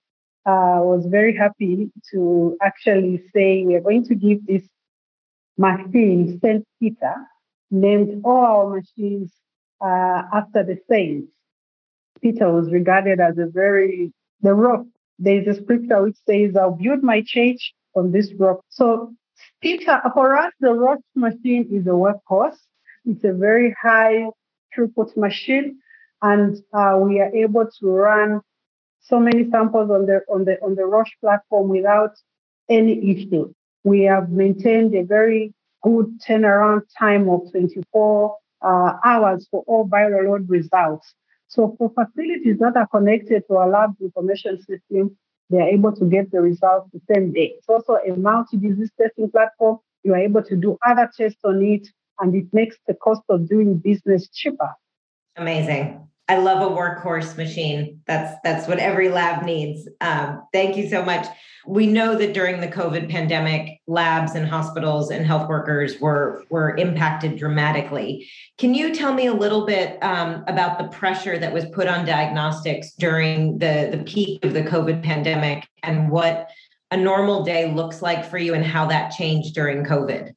uh, 0.48 0.80
was 0.82 1.06
very 1.08 1.36
happy 1.36 1.92
to 2.12 2.58
actually 2.62 3.22
say 3.34 3.64
we 3.66 3.76
are 3.76 3.82
going 3.82 4.06
to 4.06 4.16
give 4.16 4.46
this 4.46 4.64
machine 5.58 6.40
Saint 6.42 6.66
Peter, 6.80 7.16
named 7.70 8.22
all 8.24 8.46
our 8.46 8.76
machines 8.78 9.32
uh, 9.82 10.22
after 10.34 10.64
the 10.64 10.78
saints. 10.90 11.32
Peter 12.22 12.52
was 12.52 12.72
regarded 12.72 13.20
as 13.20 13.38
a 13.38 13.48
very 13.48 14.14
the 14.42 14.54
rock 14.54 14.86
there 15.20 15.42
is 15.42 15.48
a 15.48 15.62
scripture 15.62 16.04
which 16.04 16.18
says, 16.28 16.56
I'll 16.56 16.72
build 16.72 17.04
my 17.04 17.24
church 17.26 17.74
on 17.96 18.12
this 18.12 18.32
rock. 18.38 18.64
So 18.70 19.14
Peter, 19.62 20.02
for 20.14 20.36
us, 20.36 20.54
the 20.60 20.74
rock 20.74 21.00
machine 21.16 21.68
is 21.72 21.88
a 21.88 21.92
workhorse. 21.92 22.58
It's 23.06 23.24
a 23.24 23.34
very 23.34 23.76
high 23.82 24.28
throughput 24.76 25.16
machine, 25.18 25.80
and 26.22 26.58
uh, 26.74 27.00
we 27.02 27.20
are 27.20 27.34
able 27.34 27.66
to 27.80 27.88
run 27.88 28.42
so 29.08 29.20
many 29.20 29.50
samples 29.50 29.90
on 29.90 30.06
the 30.06 30.22
on 30.30 30.46
the 30.46 30.62
on 30.62 30.76
the 30.76 30.86
Roche 30.86 31.16
platform 31.22 31.70
without 31.70 32.12
any 32.70 33.12
issue. 33.12 33.54
We 33.84 34.04
have 34.04 34.30
maintained 34.30 34.94
a 34.96 35.04
very 35.04 35.54
good 35.82 36.20
turnaround 36.28 36.82
time 37.00 37.30
of 37.30 37.50
24 37.52 38.36
uh, 38.62 38.94
hours 39.06 39.48
for 39.50 39.64
all 39.68 39.88
viral 39.88 40.28
load 40.28 40.50
results. 40.50 41.14
So 41.48 41.76
for 41.78 41.90
facilities 41.92 42.58
that 42.60 42.76
are 42.76 42.88
connected 42.88 43.44
to 43.48 43.56
our 43.56 43.70
lab 43.70 43.96
information 44.02 44.58
system, 44.58 45.16
they 45.50 45.60
are 45.60 45.70
able 45.70 45.96
to 45.96 46.06
get 46.06 46.30
the 46.32 46.42
results 46.42 46.90
the 46.92 47.00
same 47.14 47.32
day. 47.32 47.54
It's 47.58 47.70
also 47.70 47.94
a 47.94 48.18
multi-disease 48.18 48.92
testing 49.00 49.32
platform. 49.32 49.78
You 50.04 50.14
are 50.14 50.20
able 50.20 50.44
to 50.44 50.58
do 50.58 50.78
other 50.86 51.10
tests 51.16 51.40
on 51.46 51.64
it, 51.64 51.88
and 52.20 52.36
it 52.36 52.48
makes 52.52 52.76
the 52.88 52.96
cost 52.96 53.22
of 53.30 53.48
doing 53.48 53.78
business 53.78 54.28
cheaper. 54.28 54.72
Amazing. 55.38 56.08
I 56.30 56.38
love 56.38 56.62
a 56.62 56.76
workhorse 56.76 57.38
machine. 57.38 58.02
That's 58.06 58.36
that's 58.44 58.68
what 58.68 58.80
every 58.80 59.08
lab 59.08 59.44
needs. 59.44 59.88
Um, 60.02 60.44
thank 60.52 60.76
you 60.76 60.90
so 60.90 61.04
much. 61.04 61.26
We 61.66 61.88
know 61.88 62.16
that 62.16 62.34
during 62.34 62.60
the 62.60 62.68
COVID 62.68 63.10
pandemic, 63.10 63.80
labs 63.88 64.36
and 64.36 64.48
hospitals 64.48 65.10
and 65.10 65.26
health 65.26 65.48
workers 65.48 66.00
were 66.02 66.44
were 66.50 66.76
impacted 66.76 67.38
dramatically. 67.38 68.30
Can 68.58 68.74
you 68.74 68.94
tell 68.94 69.14
me 69.14 69.28
a 69.28 69.34
little 69.34 69.66
bit 69.66 70.02
um, 70.04 70.44
about 70.48 70.80
the 70.80 70.88
pressure 70.90 71.38
that 71.38 71.54
was 71.54 71.66
put 71.68 71.88
on 71.88 72.06
diagnostics 72.06 72.92
during 72.94 73.60
the 73.60 73.90
the 73.92 74.04
peak 74.04 74.44
of 74.44 74.54
the 74.54 74.64
COVID 74.64 75.04
pandemic 75.04 75.66
and 75.84 76.10
what 76.10 76.50
a 76.92 76.98
normal 76.98 77.44
day 77.44 77.74
looks 77.74 78.02
like 78.02 78.30
for 78.30 78.38
you 78.38 78.54
and 78.54 78.66
how 78.66 78.86
that 78.86 79.12
changed 79.12 79.54
during 79.54 79.86
COVID? 79.86 80.34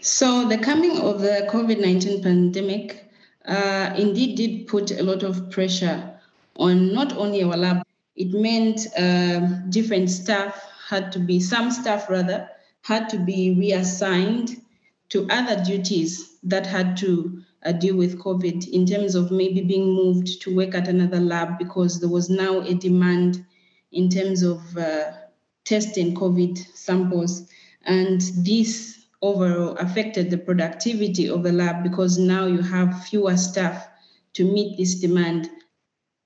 So 0.00 0.46
the 0.46 0.58
coming 0.58 0.98
of 0.98 1.20
the 1.22 1.48
COVID 1.50 1.80
nineteen 1.80 2.22
pandemic 2.22 3.10
uh, 3.46 3.94
indeed 3.96 4.36
did 4.36 4.66
put 4.66 4.90
a 4.90 5.02
lot 5.02 5.22
of 5.22 5.50
pressure 5.50 6.18
on 6.56 6.92
not 6.92 7.12
only 7.16 7.42
our 7.42 7.56
lab, 7.56 7.82
it 8.16 8.32
meant 8.32 8.86
uh, 8.96 9.40
different 9.68 10.08
staff 10.10 10.62
had 10.88 11.12
to 11.12 11.18
be, 11.18 11.40
some 11.40 11.70
staff 11.70 12.08
rather, 12.08 12.48
had 12.82 13.08
to 13.08 13.18
be 13.18 13.54
reassigned 13.58 14.60
to 15.08 15.26
other 15.30 15.62
duties 15.64 16.36
that 16.42 16.66
had 16.66 16.96
to 16.98 17.42
uh, 17.64 17.72
deal 17.72 17.96
with 17.96 18.20
COVID 18.20 18.68
in 18.68 18.86
terms 18.86 19.14
of 19.14 19.30
maybe 19.30 19.62
being 19.62 19.94
moved 19.94 20.42
to 20.42 20.54
work 20.54 20.74
at 20.74 20.88
another 20.88 21.20
lab 21.20 21.58
because 21.58 22.00
there 22.00 22.10
was 22.10 22.28
now 22.28 22.60
a 22.60 22.74
demand 22.74 23.44
in 23.92 24.08
terms 24.08 24.42
of 24.42 24.76
uh, 24.76 25.12
testing 25.64 26.14
COVID 26.14 26.58
samples. 26.76 27.48
And 27.84 28.20
this 28.38 29.03
overall 29.24 29.76
affected 29.76 30.30
the 30.30 30.38
productivity 30.38 31.28
of 31.28 31.42
the 31.42 31.52
lab 31.52 31.82
because 31.82 32.18
now 32.18 32.46
you 32.46 32.60
have 32.60 33.04
fewer 33.04 33.36
staff 33.36 33.88
to 34.34 34.44
meet 34.44 34.76
this 34.76 34.96
demand. 34.96 35.48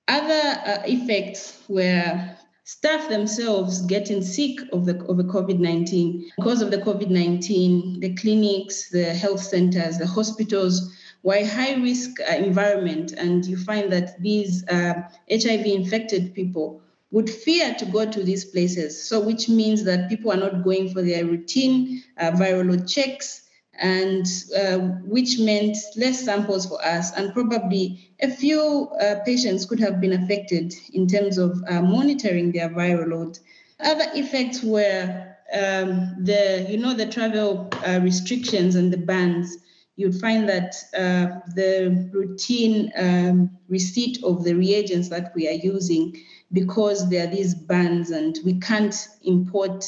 Other 0.08 0.60
uh, 0.66 0.82
effects 0.86 1.62
were 1.68 2.36
staff 2.64 3.08
themselves 3.08 3.82
getting 3.82 4.22
sick 4.22 4.58
of 4.72 4.84
the, 4.84 5.02
of 5.06 5.16
the 5.16 5.24
COVID-19. 5.24 6.24
Because 6.36 6.60
of 6.60 6.70
the 6.70 6.78
COVID-19, 6.78 8.00
the 8.00 8.14
clinics, 8.14 8.90
the 8.90 9.14
health 9.14 9.42
centers, 9.42 9.98
the 9.98 10.06
hospitals 10.06 10.94
were 11.22 11.36
a 11.36 11.46
high-risk 11.46 12.20
uh, 12.20 12.34
environment, 12.34 13.12
and 13.12 13.46
you 13.46 13.56
find 13.56 13.92
that 13.92 14.20
these 14.20 14.66
uh, 14.68 14.94
HIV-infected 15.30 16.34
people 16.34 16.82
would 17.10 17.30
fear 17.30 17.74
to 17.74 17.86
go 17.86 18.10
to 18.10 18.22
these 18.22 18.44
places. 18.44 19.08
So, 19.08 19.20
which 19.20 19.48
means 19.48 19.84
that 19.84 20.08
people 20.08 20.30
are 20.32 20.36
not 20.36 20.62
going 20.64 20.92
for 20.92 21.02
their 21.02 21.24
routine 21.24 22.02
uh, 22.18 22.32
viral 22.32 22.70
load 22.70 22.86
checks, 22.88 23.48
and 23.80 24.26
uh, 24.56 24.78
which 25.04 25.38
meant 25.38 25.76
less 25.96 26.24
samples 26.24 26.66
for 26.66 26.84
us, 26.84 27.12
and 27.12 27.32
probably 27.32 28.10
a 28.20 28.28
few 28.28 28.88
uh, 29.00 29.16
patients 29.24 29.64
could 29.64 29.80
have 29.80 30.00
been 30.00 30.12
affected 30.12 30.74
in 30.92 31.06
terms 31.06 31.38
of 31.38 31.62
uh, 31.68 31.80
monitoring 31.80 32.52
their 32.52 32.68
viral 32.68 33.08
load. 33.08 33.38
Other 33.80 34.06
effects 34.14 34.62
were 34.62 35.34
um, 35.54 36.16
the, 36.24 36.66
you 36.68 36.78
know, 36.78 36.94
the 36.94 37.06
travel 37.06 37.70
uh, 37.86 38.00
restrictions 38.02 38.74
and 38.74 38.92
the 38.92 38.98
bans 38.98 39.56
you'd 39.98 40.20
find 40.20 40.48
that 40.48 40.76
uh, 40.96 41.40
the 41.56 42.08
routine 42.12 42.90
um, 42.96 43.50
receipt 43.68 44.22
of 44.22 44.44
the 44.44 44.54
reagents 44.54 45.08
that 45.08 45.32
we 45.34 45.48
are 45.48 45.58
using 45.74 46.16
because 46.52 47.08
there 47.10 47.26
are 47.26 47.30
these 47.30 47.54
bans 47.54 48.10
and 48.10 48.38
we 48.44 48.58
can't 48.60 49.08
import 49.22 49.84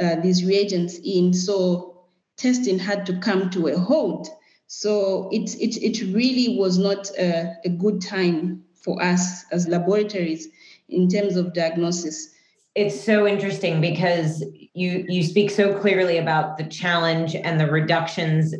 uh, 0.00 0.16
these 0.16 0.44
reagents 0.44 0.98
in. 1.04 1.32
So 1.32 2.04
testing 2.36 2.78
had 2.78 3.06
to 3.06 3.18
come 3.18 3.50
to 3.50 3.68
a 3.68 3.78
halt. 3.78 4.28
So 4.66 5.28
it, 5.32 5.54
it, 5.56 5.76
it 5.76 6.14
really 6.14 6.58
was 6.58 6.78
not 6.78 7.10
a, 7.18 7.54
a 7.64 7.68
good 7.68 8.00
time 8.02 8.64
for 8.74 9.02
us 9.02 9.44
as 9.50 9.68
laboratories 9.68 10.48
in 10.88 11.08
terms 11.08 11.36
of 11.36 11.54
diagnosis. 11.54 12.30
It's 12.74 13.00
so 13.00 13.26
interesting 13.26 13.80
because 13.80 14.44
you 14.74 15.04
you 15.08 15.22
speak 15.22 15.50
so 15.50 15.78
clearly 15.78 16.18
about 16.18 16.58
the 16.58 16.64
challenge 16.64 17.36
and 17.36 17.60
the 17.60 17.70
reductions 17.70 18.52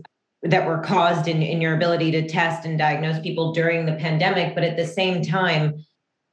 that 0.45 0.67
were 0.67 0.79
caused 0.79 1.27
in, 1.27 1.43
in 1.43 1.61
your 1.61 1.75
ability 1.75 2.13
to 2.13 2.29
test 2.29 2.65
and 2.65 2.79
diagnose 2.79 3.21
people 3.23 3.53
during 3.53 3.87
the 3.87 3.95
pandemic, 3.95 4.55
but 4.55 4.63
at 4.63 4.77
the 4.77 4.87
same 4.87 5.23
time, 5.23 5.85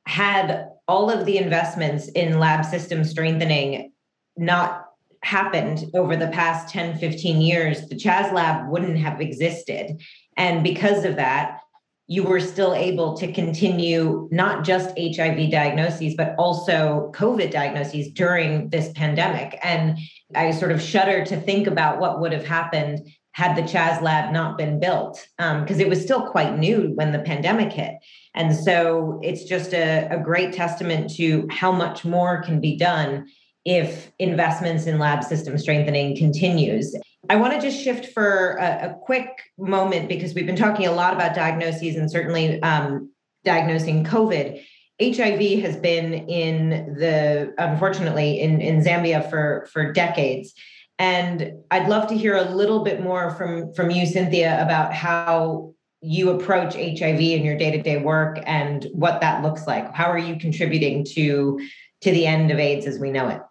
had 0.05 0.69
all 0.87 1.09
of 1.09 1.25
the 1.25 1.37
investments 1.37 2.07
in 2.09 2.39
lab 2.39 2.65
system 2.65 3.03
strengthening 3.03 3.91
not 4.37 4.85
happened 5.23 5.85
over 5.93 6.15
the 6.15 6.27
past 6.29 6.69
10, 6.73 6.97
15 6.97 7.41
years, 7.41 7.87
the 7.87 7.95
Chaz 7.95 8.33
lab 8.33 8.69
wouldn't 8.69 8.97
have 8.97 9.21
existed. 9.21 10.01
And 10.35 10.63
because 10.63 11.05
of 11.05 11.15
that, 11.17 11.59
you 12.07 12.23
were 12.23 12.41
still 12.41 12.73
able 12.73 13.15
to 13.15 13.31
continue 13.31 14.27
not 14.31 14.65
just 14.65 14.97
HIV 14.97 15.49
diagnoses, 15.49 16.15
but 16.15 16.35
also 16.37 17.09
COVID 17.15 17.51
diagnoses 17.51 18.11
during 18.11 18.67
this 18.69 18.91
pandemic. 18.93 19.57
And 19.63 19.97
I 20.35 20.51
sort 20.51 20.73
of 20.73 20.81
shudder 20.81 21.23
to 21.25 21.39
think 21.39 21.67
about 21.67 21.99
what 21.99 22.19
would 22.19 22.33
have 22.33 22.45
happened 22.45 23.07
had 23.31 23.55
the 23.55 23.61
Chaz 23.61 24.01
lab 24.01 24.33
not 24.33 24.57
been 24.57 24.77
built, 24.77 25.25
because 25.37 25.77
um, 25.77 25.81
it 25.81 25.87
was 25.87 26.01
still 26.01 26.29
quite 26.29 26.59
new 26.59 26.91
when 26.95 27.13
the 27.13 27.19
pandemic 27.19 27.71
hit. 27.71 27.93
And 28.33 28.55
so 28.55 29.19
it's 29.23 29.43
just 29.43 29.73
a, 29.73 30.07
a 30.09 30.19
great 30.19 30.53
testament 30.53 31.13
to 31.15 31.47
how 31.51 31.71
much 31.71 32.05
more 32.05 32.41
can 32.41 32.61
be 32.61 32.77
done 32.77 33.27
if 33.65 34.11
investments 34.19 34.87
in 34.87 34.99
lab 34.99 35.23
system 35.23 35.57
strengthening 35.57 36.15
continues. 36.15 36.95
I 37.29 37.35
want 37.35 37.53
to 37.53 37.61
just 37.61 37.81
shift 37.81 38.07
for 38.13 38.57
a, 38.59 38.89
a, 38.89 38.97
quick 39.03 39.29
moment 39.57 40.09
because 40.09 40.33
we've 40.33 40.47
been 40.47 40.55
talking 40.55 40.87
a 40.87 40.91
lot 40.91 41.13
about 41.13 41.35
diagnoses 41.35 41.95
and 41.95 42.09
certainly 42.09 42.61
um, 42.63 43.11
diagnosing 43.43 44.03
COVID. 44.03 44.63
HIV 45.01 45.63
has 45.63 45.75
been 45.77 46.13
in 46.13 46.95
the 46.95 47.53
unfortunately 47.57 48.39
in, 48.39 48.61
in 48.61 48.83
Zambia 48.83 49.27
for 49.29 49.67
for 49.71 49.91
decades. 49.91 50.53
And 50.99 51.53
I'd 51.71 51.89
love 51.89 52.07
to 52.09 52.17
hear 52.17 52.35
a 52.35 52.51
little 52.51 52.83
bit 52.83 53.01
more 53.01 53.31
from 53.31 53.73
from 53.73 53.91
you, 53.91 54.05
Cynthia, 54.05 54.61
about 54.61 54.93
how 54.93 55.73
you 56.01 56.31
approach 56.31 56.73
HIV 56.73 57.19
in 57.19 57.45
your 57.45 57.57
day-to-day 57.57 57.97
work 57.97 58.39
and 58.45 58.87
what 58.93 59.21
that 59.21 59.43
looks 59.43 59.67
like. 59.67 59.93
How 59.93 60.09
are 60.11 60.17
you 60.17 60.35
contributing 60.37 61.05
to 61.13 61.59
to 62.01 62.11
the 62.11 62.25
end 62.25 62.49
of 62.49 62.57
AIDS 62.57 62.87
as 62.87 62.97
we 62.97 63.11
know 63.11 63.27
it? 63.27 63.41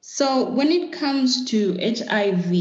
So 0.00 0.50
when 0.50 0.70
it 0.70 0.92
comes 0.92 1.46
to 1.46 1.72
HIV, 1.80 2.52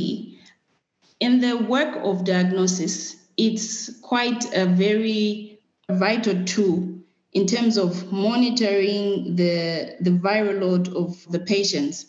in 1.20 1.42
the 1.42 1.58
work 1.58 1.98
of 2.04 2.24
diagnosis, 2.24 3.16
it's 3.36 4.00
quite 4.02 4.46
a 4.54 4.66
very 4.66 5.60
vital 5.90 6.44
tool 6.46 6.98
in 7.34 7.46
terms 7.46 7.78
of 7.78 8.12
monitoring 8.12 9.36
the, 9.36 9.96
the 10.00 10.12
viral 10.12 10.62
load 10.62 10.94
of 10.96 11.30
the 11.30 11.40
patients. 11.40 12.06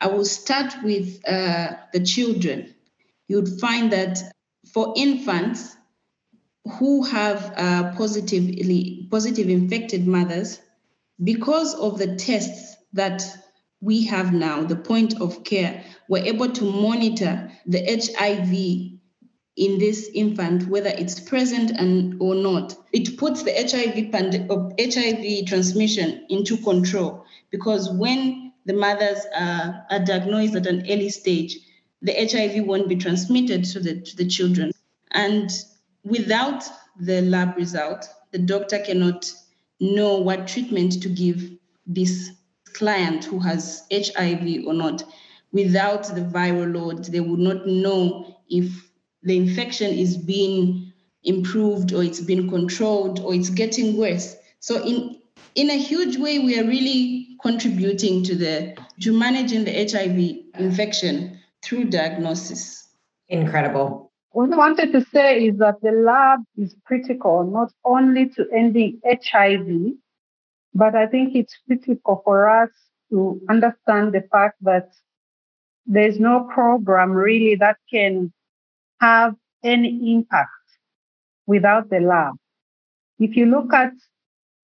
I 0.00 0.08
will 0.08 0.24
start 0.24 0.74
with 0.84 1.20
uh, 1.26 1.74
the 1.92 2.00
children. 2.00 2.74
You'd 3.28 3.60
find 3.60 3.92
that 3.92 4.22
for 4.72 4.92
infants 4.96 5.76
who 6.68 7.02
have 7.04 7.52
uh, 7.56 7.92
positively 7.96 9.06
positive 9.10 9.48
infected 9.48 10.06
mothers, 10.06 10.60
because 11.22 11.74
of 11.74 11.98
the 11.98 12.16
tests 12.16 12.76
that 12.92 13.22
we 13.80 14.04
have 14.06 14.32
now, 14.32 14.62
the 14.62 14.76
point 14.76 15.20
of 15.20 15.44
care, 15.44 15.84
we're 16.08 16.24
able 16.24 16.50
to 16.50 16.64
monitor 16.64 17.50
the 17.66 17.80
HIV 17.84 18.98
in 19.56 19.78
this 19.78 20.08
infant, 20.14 20.68
whether 20.68 20.90
it's 20.90 21.18
present 21.20 21.70
and 21.72 22.20
or 22.20 22.34
not. 22.34 22.76
It 22.92 23.16
puts 23.18 23.42
the 23.42 23.52
HIV 23.52 24.12
pand- 24.12 24.48
HIV 24.48 25.46
transmission 25.46 26.26
into 26.28 26.56
control 26.58 27.24
because 27.50 27.90
when 27.90 28.52
the 28.66 28.74
mothers 28.74 29.26
are, 29.36 29.84
are 29.90 30.04
diagnosed 30.04 30.54
at 30.54 30.66
an 30.66 30.82
early 30.88 31.08
stage, 31.08 31.58
the 32.02 32.12
HIV 32.12 32.64
won't 32.64 32.88
be 32.88 32.96
transmitted 32.96 33.64
to 33.64 33.80
the, 33.80 34.00
to 34.00 34.16
the 34.16 34.26
children. 34.26 34.70
And 35.10 35.50
without 36.08 36.64
the 36.98 37.22
lab 37.22 37.56
result, 37.56 38.08
the 38.32 38.38
doctor 38.38 38.78
cannot 38.78 39.30
know 39.80 40.18
what 40.18 40.48
treatment 40.48 41.02
to 41.02 41.08
give 41.08 41.58
this 41.86 42.30
client 42.72 43.24
who 43.24 43.38
has 43.38 43.84
HIV 43.92 44.66
or 44.66 44.74
not. 44.74 45.04
Without 45.52 46.04
the 46.04 46.20
viral 46.20 46.74
load, 46.74 47.04
they 47.06 47.20
would 47.20 47.38
not 47.38 47.66
know 47.66 48.36
if 48.50 48.70
the 49.22 49.36
infection 49.36 49.90
is 49.90 50.16
being 50.16 50.92
improved 51.24 51.92
or 51.92 52.02
it's 52.02 52.20
been 52.20 52.48
controlled 52.48 53.20
or 53.20 53.34
it's 53.34 53.50
getting 53.50 53.96
worse. 53.96 54.36
So 54.60 54.82
in 54.84 55.18
in 55.54 55.70
a 55.70 55.76
huge 55.76 56.16
way, 56.18 56.38
we 56.38 56.58
are 56.58 56.64
really 56.64 57.36
contributing 57.42 58.22
to 58.24 58.34
the 58.34 58.76
to 59.00 59.12
managing 59.12 59.64
the 59.64 59.72
HIV 59.72 60.60
infection 60.60 61.38
through 61.62 61.84
diagnosis. 61.86 62.88
Incredible. 63.28 64.07
What 64.32 64.52
I 64.52 64.56
wanted 64.56 64.92
to 64.92 65.04
say 65.06 65.46
is 65.46 65.58
that 65.58 65.80
the 65.82 65.92
lab 65.92 66.40
is 66.56 66.74
critical 66.84 67.44
not 67.44 67.72
only 67.84 68.28
to 68.30 68.46
ending 68.54 69.00
HIV, 69.04 69.94
but 70.74 70.94
I 70.94 71.06
think 71.06 71.34
it's 71.34 71.56
critical 71.66 72.20
for 72.24 72.48
us 72.48 72.70
to 73.10 73.40
understand 73.48 74.12
the 74.12 74.22
fact 74.30 74.56
that 74.62 74.90
there's 75.86 76.20
no 76.20 76.46
program 76.52 77.12
really 77.12 77.54
that 77.56 77.78
can 77.90 78.32
have 79.00 79.34
any 79.64 80.12
impact 80.12 80.50
without 81.46 81.88
the 81.88 82.00
lab. 82.00 82.34
If 83.18 83.34
you 83.34 83.46
look 83.46 83.72
at, 83.72 83.92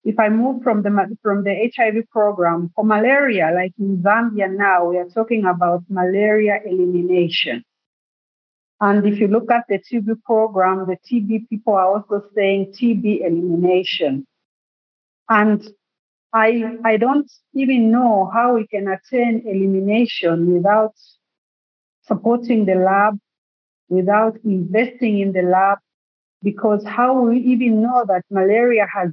if 0.05 0.19
I 0.19 0.29
move 0.29 0.63
from 0.63 0.83
the 0.83 1.17
from 1.23 1.43
the 1.43 1.73
HIV 1.75 2.11
program 2.11 2.71
for 2.77 2.85
malaria, 2.85 3.51
like 3.55 3.73
in 3.79 4.03
Zambia 4.03 4.55
now, 4.55 4.91
we 4.91 4.99
are 4.99 5.09
talking 5.09 5.47
about 5.47 5.83
malaria 5.89 6.61
elimination. 6.67 7.65
And 8.81 9.07
if 9.07 9.19
you 9.19 9.29
look 9.29 9.51
at 9.51 9.65
the 9.69 9.79
TB 9.79 10.23
program, 10.25 10.87
the 10.87 10.97
TB 11.09 11.49
people 11.49 11.75
are 11.75 11.95
also 11.95 12.25
saying 12.35 12.73
TB 12.73 13.25
elimination. 13.25 14.27
And 15.29 15.67
I, 16.33 16.77
I 16.85 16.97
don't 16.97 17.31
even 17.55 17.91
know 17.91 18.31
how 18.33 18.57
we 18.57 18.67
can 18.67 18.89
attain 18.89 19.45
elimination 19.47 20.53
without 20.53 20.95
supporting 22.07 22.67
the 22.67 22.75
lab, 22.75 23.19
without 23.89 24.37
investing 24.45 25.21
in 25.21 25.33
the 25.33 25.43
lab, 25.43 25.79
because 26.43 26.85
how 26.85 27.23
we 27.23 27.39
even 27.39 27.81
know 27.81 28.05
that 28.07 28.23
malaria 28.31 28.87
has 28.93 29.11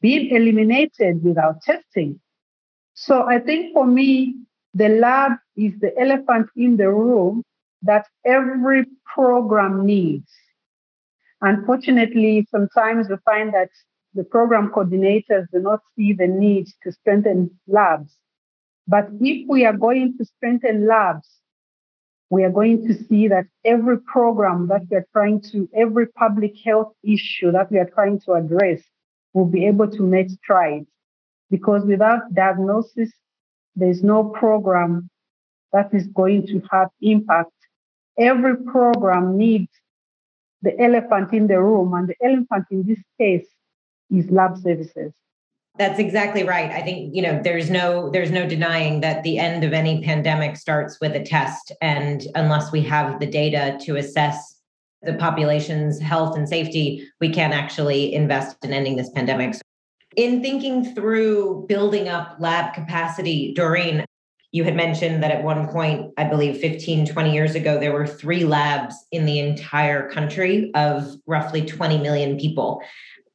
been 0.00 0.28
eliminated 0.34 1.22
without 1.24 1.60
testing? 1.62 2.20
So 2.94 3.22
I 3.22 3.40
think 3.40 3.74
for 3.74 3.86
me, 3.86 4.36
the 4.74 4.88
lab 4.88 5.32
is 5.56 5.72
the 5.80 5.92
elephant 5.98 6.48
in 6.56 6.76
the 6.76 6.88
room 6.88 7.42
that 7.82 8.06
every 8.24 8.84
program 9.14 9.86
needs. 9.86 10.30
Unfortunately, 11.40 12.46
sometimes 12.50 13.08
we 13.08 13.16
find 13.24 13.54
that 13.54 13.70
the 14.14 14.24
program 14.24 14.70
coordinators 14.70 15.46
do 15.52 15.60
not 15.60 15.80
see 15.94 16.12
the 16.12 16.26
need 16.26 16.66
to 16.82 16.90
strengthen 16.92 17.50
labs. 17.66 18.16
But 18.86 19.08
if 19.20 19.46
we 19.48 19.64
are 19.64 19.76
going 19.76 20.16
to 20.18 20.24
strengthen 20.24 20.86
labs, 20.86 21.28
we 22.30 22.42
are 22.44 22.50
going 22.50 22.86
to 22.86 22.94
see 23.04 23.28
that 23.28 23.46
every 23.64 24.00
program 24.00 24.68
that 24.68 24.82
we 24.90 24.96
are 24.96 25.06
trying 25.12 25.40
to, 25.52 25.68
every 25.74 26.06
public 26.08 26.54
health 26.64 26.92
issue 27.04 27.52
that 27.52 27.70
we 27.70 27.78
are 27.78 27.88
trying 27.94 28.20
to 28.20 28.32
address 28.32 28.80
will 29.32 29.46
be 29.46 29.66
able 29.66 29.88
to 29.90 30.02
make 30.02 30.30
strides. 30.30 30.88
Because 31.50 31.84
without 31.84 32.34
diagnosis, 32.34 33.10
there's 33.76 34.02
no 34.02 34.24
program 34.24 35.08
that 35.72 35.92
is 35.94 36.06
going 36.08 36.46
to 36.48 36.60
have 36.70 36.88
impact. 37.00 37.52
Every 38.18 38.56
program 38.56 39.36
needs 39.36 39.68
the 40.62 40.78
elephant 40.80 41.32
in 41.32 41.46
the 41.46 41.60
room, 41.60 41.94
and 41.94 42.08
the 42.08 42.16
elephant 42.22 42.66
in 42.70 42.84
this 42.86 42.98
case 43.18 43.46
is 44.10 44.30
lab 44.30 44.58
services. 44.58 45.12
That's 45.78 46.00
exactly 46.00 46.42
right. 46.42 46.70
I 46.72 46.82
think, 46.82 47.14
you 47.14 47.22
know, 47.22 47.40
there's 47.40 47.70
no 47.70 48.10
there's 48.10 48.32
no 48.32 48.48
denying 48.48 49.00
that 49.00 49.22
the 49.22 49.38
end 49.38 49.62
of 49.62 49.72
any 49.72 50.02
pandemic 50.02 50.56
starts 50.56 50.98
with 51.00 51.14
a 51.14 51.22
test 51.22 51.70
and 51.80 52.26
unless 52.34 52.72
we 52.72 52.82
have 52.82 53.20
the 53.20 53.26
data 53.26 53.78
to 53.82 53.96
assess 53.96 54.58
the 55.02 55.14
population's 55.14 56.00
health 56.00 56.36
and 56.36 56.48
safety, 56.48 57.06
we 57.20 57.30
can't 57.30 57.54
actually 57.54 58.12
invest 58.12 58.56
in 58.64 58.72
ending 58.72 58.96
this 58.96 59.10
pandemic. 59.10 59.54
So 59.54 59.60
In 60.16 60.42
thinking 60.42 60.94
through 60.94 61.66
building 61.68 62.08
up 62.08 62.34
lab 62.40 62.74
capacity, 62.74 63.54
Doreen, 63.54 64.04
you 64.52 64.64
had 64.64 64.74
mentioned 64.74 65.22
that 65.22 65.30
at 65.30 65.42
one 65.42 65.68
point, 65.68 66.12
I 66.16 66.24
believe 66.24 66.58
15, 66.58 67.06
20 67.06 67.32
years 67.32 67.54
ago, 67.54 67.78
there 67.78 67.92
were 67.92 68.06
three 68.06 68.44
labs 68.44 68.94
in 69.12 69.26
the 69.26 69.38
entire 69.38 70.08
country 70.08 70.70
of 70.74 71.16
roughly 71.26 71.62
20 71.62 71.98
million 71.98 72.38
people. 72.38 72.80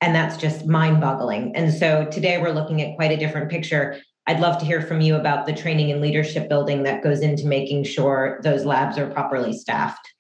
And 0.02 0.16
that's 0.16 0.38
just 0.38 0.66
mind 0.66 1.02
boggling. 1.02 1.56
And 1.56 1.72
so 1.72 2.06
today 2.06 2.42
we're 2.42 2.52
looking 2.52 2.82
at 2.82 2.96
quite 2.96 3.12
a 3.12 3.18
different 3.18 3.52
picture. 3.52 4.02
I'd 4.26 4.40
love 4.40 4.58
to 4.60 4.66
hear 4.66 4.82
from 4.82 5.02
you 5.02 5.16
about 5.16 5.46
the 5.46 5.54
training 5.54 5.92
and 5.92 6.02
leadership 6.02 6.50
building 6.50 6.84
that 6.84 7.04
goes 7.04 7.22
into 7.22 7.46
making 7.46 7.84
sure 7.84 8.40
those 8.42 8.66
labs 8.66 8.98
are 8.98 9.10
properly 9.10 9.54
staffed. 9.54 10.14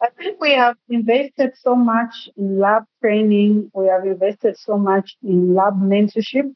I 0.00 0.08
think 0.10 0.40
we 0.40 0.52
have 0.52 0.76
invested 0.88 1.54
so 1.60 1.74
much 1.74 2.28
in 2.36 2.58
lab 2.58 2.84
training. 3.02 3.70
We 3.74 3.88
have 3.88 4.06
invested 4.06 4.56
so 4.56 4.78
much 4.78 5.16
in 5.22 5.54
lab 5.54 5.74
mentorship. 5.74 6.54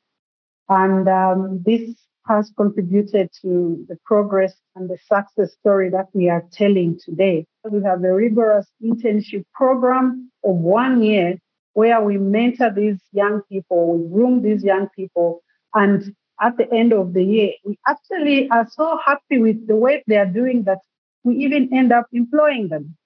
And 0.68 1.08
um, 1.08 1.62
this 1.64 1.94
has 2.26 2.52
contributed 2.56 3.30
to 3.42 3.84
the 3.88 3.96
progress 4.04 4.54
and 4.76 4.88
the 4.88 4.98
success 4.98 5.54
story 5.60 5.90
that 5.90 6.06
we 6.12 6.28
are 6.28 6.44
telling 6.52 6.98
today. 7.04 7.46
We 7.68 7.82
have 7.82 8.04
a 8.04 8.14
rigorous 8.14 8.66
internship 8.82 9.44
program 9.54 10.30
of 10.44 10.56
one 10.56 11.02
year 11.02 11.38
where 11.74 12.00
we 12.00 12.18
mentor 12.18 12.70
these 12.70 13.00
young 13.12 13.42
people, 13.50 13.98
we 13.98 14.08
groom 14.08 14.42
these 14.42 14.62
young 14.62 14.88
people, 14.94 15.42
and 15.74 16.14
at 16.40 16.56
the 16.56 16.72
end 16.72 16.92
of 16.92 17.14
the 17.14 17.22
year, 17.22 17.52
we 17.64 17.78
actually 17.86 18.48
are 18.50 18.66
so 18.70 18.98
happy 19.04 19.38
with 19.38 19.66
the 19.66 19.76
work 19.76 20.02
they 20.06 20.16
are 20.16 20.26
doing 20.26 20.64
that 20.64 20.78
we 21.24 21.36
even 21.36 21.72
end 21.72 21.92
up 21.92 22.06
employing 22.12 22.68
them. 22.68 22.96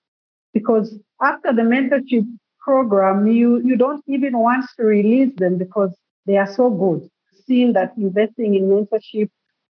Because 0.55 0.99
after 1.23 1.53
the 1.53 1.63
mentorship 1.63 2.27
program, 2.61 3.27
you, 3.27 3.61
you 3.65 3.77
don't 3.77 4.03
even 4.09 4.39
want 4.39 4.65
to 4.77 4.85
release 4.85 5.33
them 5.37 5.59
because 5.59 5.95
they 6.27 6.37
are 6.37 6.53
so 6.53 6.71
good. 6.71 7.09
Seeing 7.47 7.73
that 7.75 7.93
investing 7.97 8.55
in 8.55 8.69
mentorship 8.69 9.31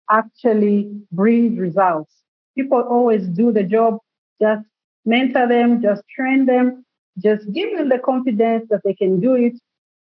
actually 0.10 0.92
brings 1.12 1.60
results. 1.60 2.14
People 2.56 2.82
always 2.82 3.28
do 3.28 3.52
the 3.52 3.64
job, 3.64 3.98
just 4.42 4.66
mentor 5.06 5.48
them, 5.48 5.82
just 5.82 6.04
train 6.16 6.46
them, 6.46 6.86
just 7.18 7.52
give 7.52 7.78
them 7.78 7.90
the 7.90 8.00
confidence 8.00 8.68
that 8.70 8.82
they 8.84 8.94
can 8.94 9.20
do 9.20 9.36
it 9.36 9.54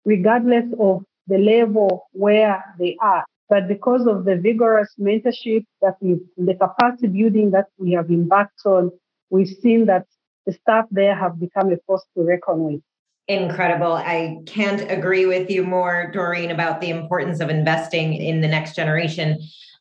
regardless 0.04 0.64
of 0.78 1.04
the 1.26 1.38
level 1.38 2.08
where 2.12 2.64
they 2.78 2.96
are. 3.00 3.24
But 3.48 3.68
because 3.68 4.06
of 4.06 4.24
the 4.24 4.36
vigorous 4.36 4.94
mentorship 4.98 5.64
that 5.82 5.96
we, 6.00 6.20
the 6.36 6.54
capacity 6.54 7.08
building 7.08 7.50
that 7.50 7.66
we 7.78 7.92
have 7.92 8.08
embarked 8.10 8.60
on, 8.64 8.90
we've 9.28 9.48
seen 9.48 9.86
that 9.86 10.06
the 10.46 10.52
staff 10.52 10.86
there 10.90 11.14
have 11.14 11.38
become 11.38 11.72
a 11.72 11.76
force 11.86 12.04
to 12.16 12.22
reckon 12.22 12.64
with. 12.64 12.80
Incredible. 13.28 13.92
I 13.92 14.38
can't 14.46 14.90
agree 14.90 15.26
with 15.26 15.50
you 15.50 15.62
more, 15.62 16.10
Doreen, 16.12 16.50
about 16.50 16.80
the 16.80 16.90
importance 16.90 17.40
of 17.40 17.48
investing 17.48 18.14
in 18.14 18.40
the 18.40 18.48
next 18.48 18.74
generation. 18.74 19.38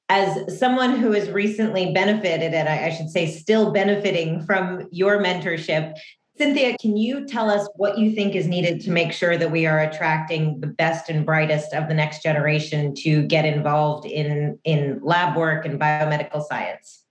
As 0.07 0.57
someone 0.59 0.95
who 0.97 1.11
has 1.11 1.29
recently 1.29 1.91
benefited, 1.93 2.53
and 2.53 2.69
I 2.69 2.89
should 2.89 3.09
say 3.09 3.27
still 3.27 3.71
benefiting 3.71 4.45
from 4.45 4.87
your 4.91 5.21
mentorship, 5.21 5.95
Cynthia, 6.39 6.77
can 6.77 6.95
you 6.95 7.25
tell 7.27 7.49
us 7.49 7.67
what 7.75 7.97
you 7.97 8.13
think 8.13 8.33
is 8.33 8.47
needed 8.47 8.79
to 8.81 8.91
make 8.91 9.11
sure 9.11 9.35
that 9.35 9.51
we 9.51 9.65
are 9.65 9.79
attracting 9.79 10.61
the 10.61 10.67
best 10.67 11.09
and 11.09 11.25
brightest 11.25 11.73
of 11.73 11.89
the 11.89 11.93
next 11.93 12.23
generation 12.23 12.95
to 12.99 13.23
get 13.23 13.45
involved 13.45 14.05
in, 14.05 14.57
in 14.63 14.99
lab 15.03 15.35
work 15.35 15.65
and 15.65 15.77
biomedical 15.77 16.41
science? 16.47 17.03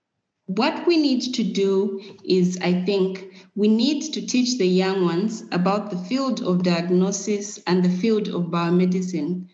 What 0.49 0.87
we 0.87 0.97
need 0.97 1.35
to 1.35 1.43
do 1.43 2.01
is, 2.23 2.57
I 2.59 2.81
think, 2.83 3.35
we 3.55 3.67
need 3.67 4.13
to 4.13 4.25
teach 4.25 4.57
the 4.57 4.65
young 4.65 5.05
ones 5.05 5.43
about 5.51 5.91
the 5.91 5.97
field 5.97 6.41
of 6.41 6.63
diagnosis 6.63 7.59
and 7.67 7.85
the 7.85 7.95
field 7.97 8.29
of 8.29 8.49
biomedicine 8.49 9.45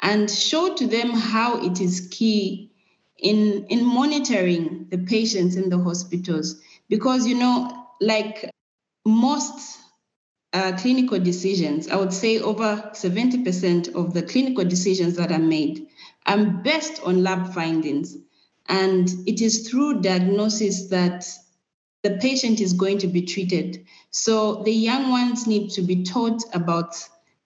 and 0.00 0.28
show 0.28 0.74
to 0.74 0.88
them 0.88 1.10
how 1.10 1.64
it 1.64 1.80
is 1.80 2.08
key 2.10 2.72
in, 3.16 3.66
in 3.66 3.84
monitoring 3.84 4.88
the 4.90 4.98
patients 4.98 5.54
in 5.54 5.70
the 5.70 5.78
hospitals. 5.78 6.60
Because, 6.88 7.28
you 7.28 7.36
know, 7.36 7.86
like 8.00 8.50
most 9.06 9.78
uh, 10.52 10.72
clinical 10.78 11.20
decisions, 11.20 11.86
I 11.86 11.94
would 11.94 12.12
say 12.12 12.40
over 12.40 12.90
70% 12.92 13.94
of 13.94 14.14
the 14.14 14.22
clinical 14.24 14.64
decisions 14.64 15.14
that 15.14 15.30
are 15.30 15.38
made 15.38 15.86
are 16.26 16.44
based 16.44 17.00
on 17.04 17.22
lab 17.22 17.54
findings. 17.54 18.16
And 18.70 19.10
it 19.26 19.42
is 19.42 19.68
through 19.68 20.00
diagnosis 20.00 20.88
that 20.88 21.26
the 22.02 22.16
patient 22.16 22.60
is 22.60 22.72
going 22.72 22.98
to 22.98 23.08
be 23.08 23.22
treated. 23.22 23.84
So 24.10 24.62
the 24.62 24.72
young 24.72 25.10
ones 25.10 25.46
need 25.46 25.70
to 25.72 25.82
be 25.82 26.02
taught 26.02 26.42
about 26.54 26.94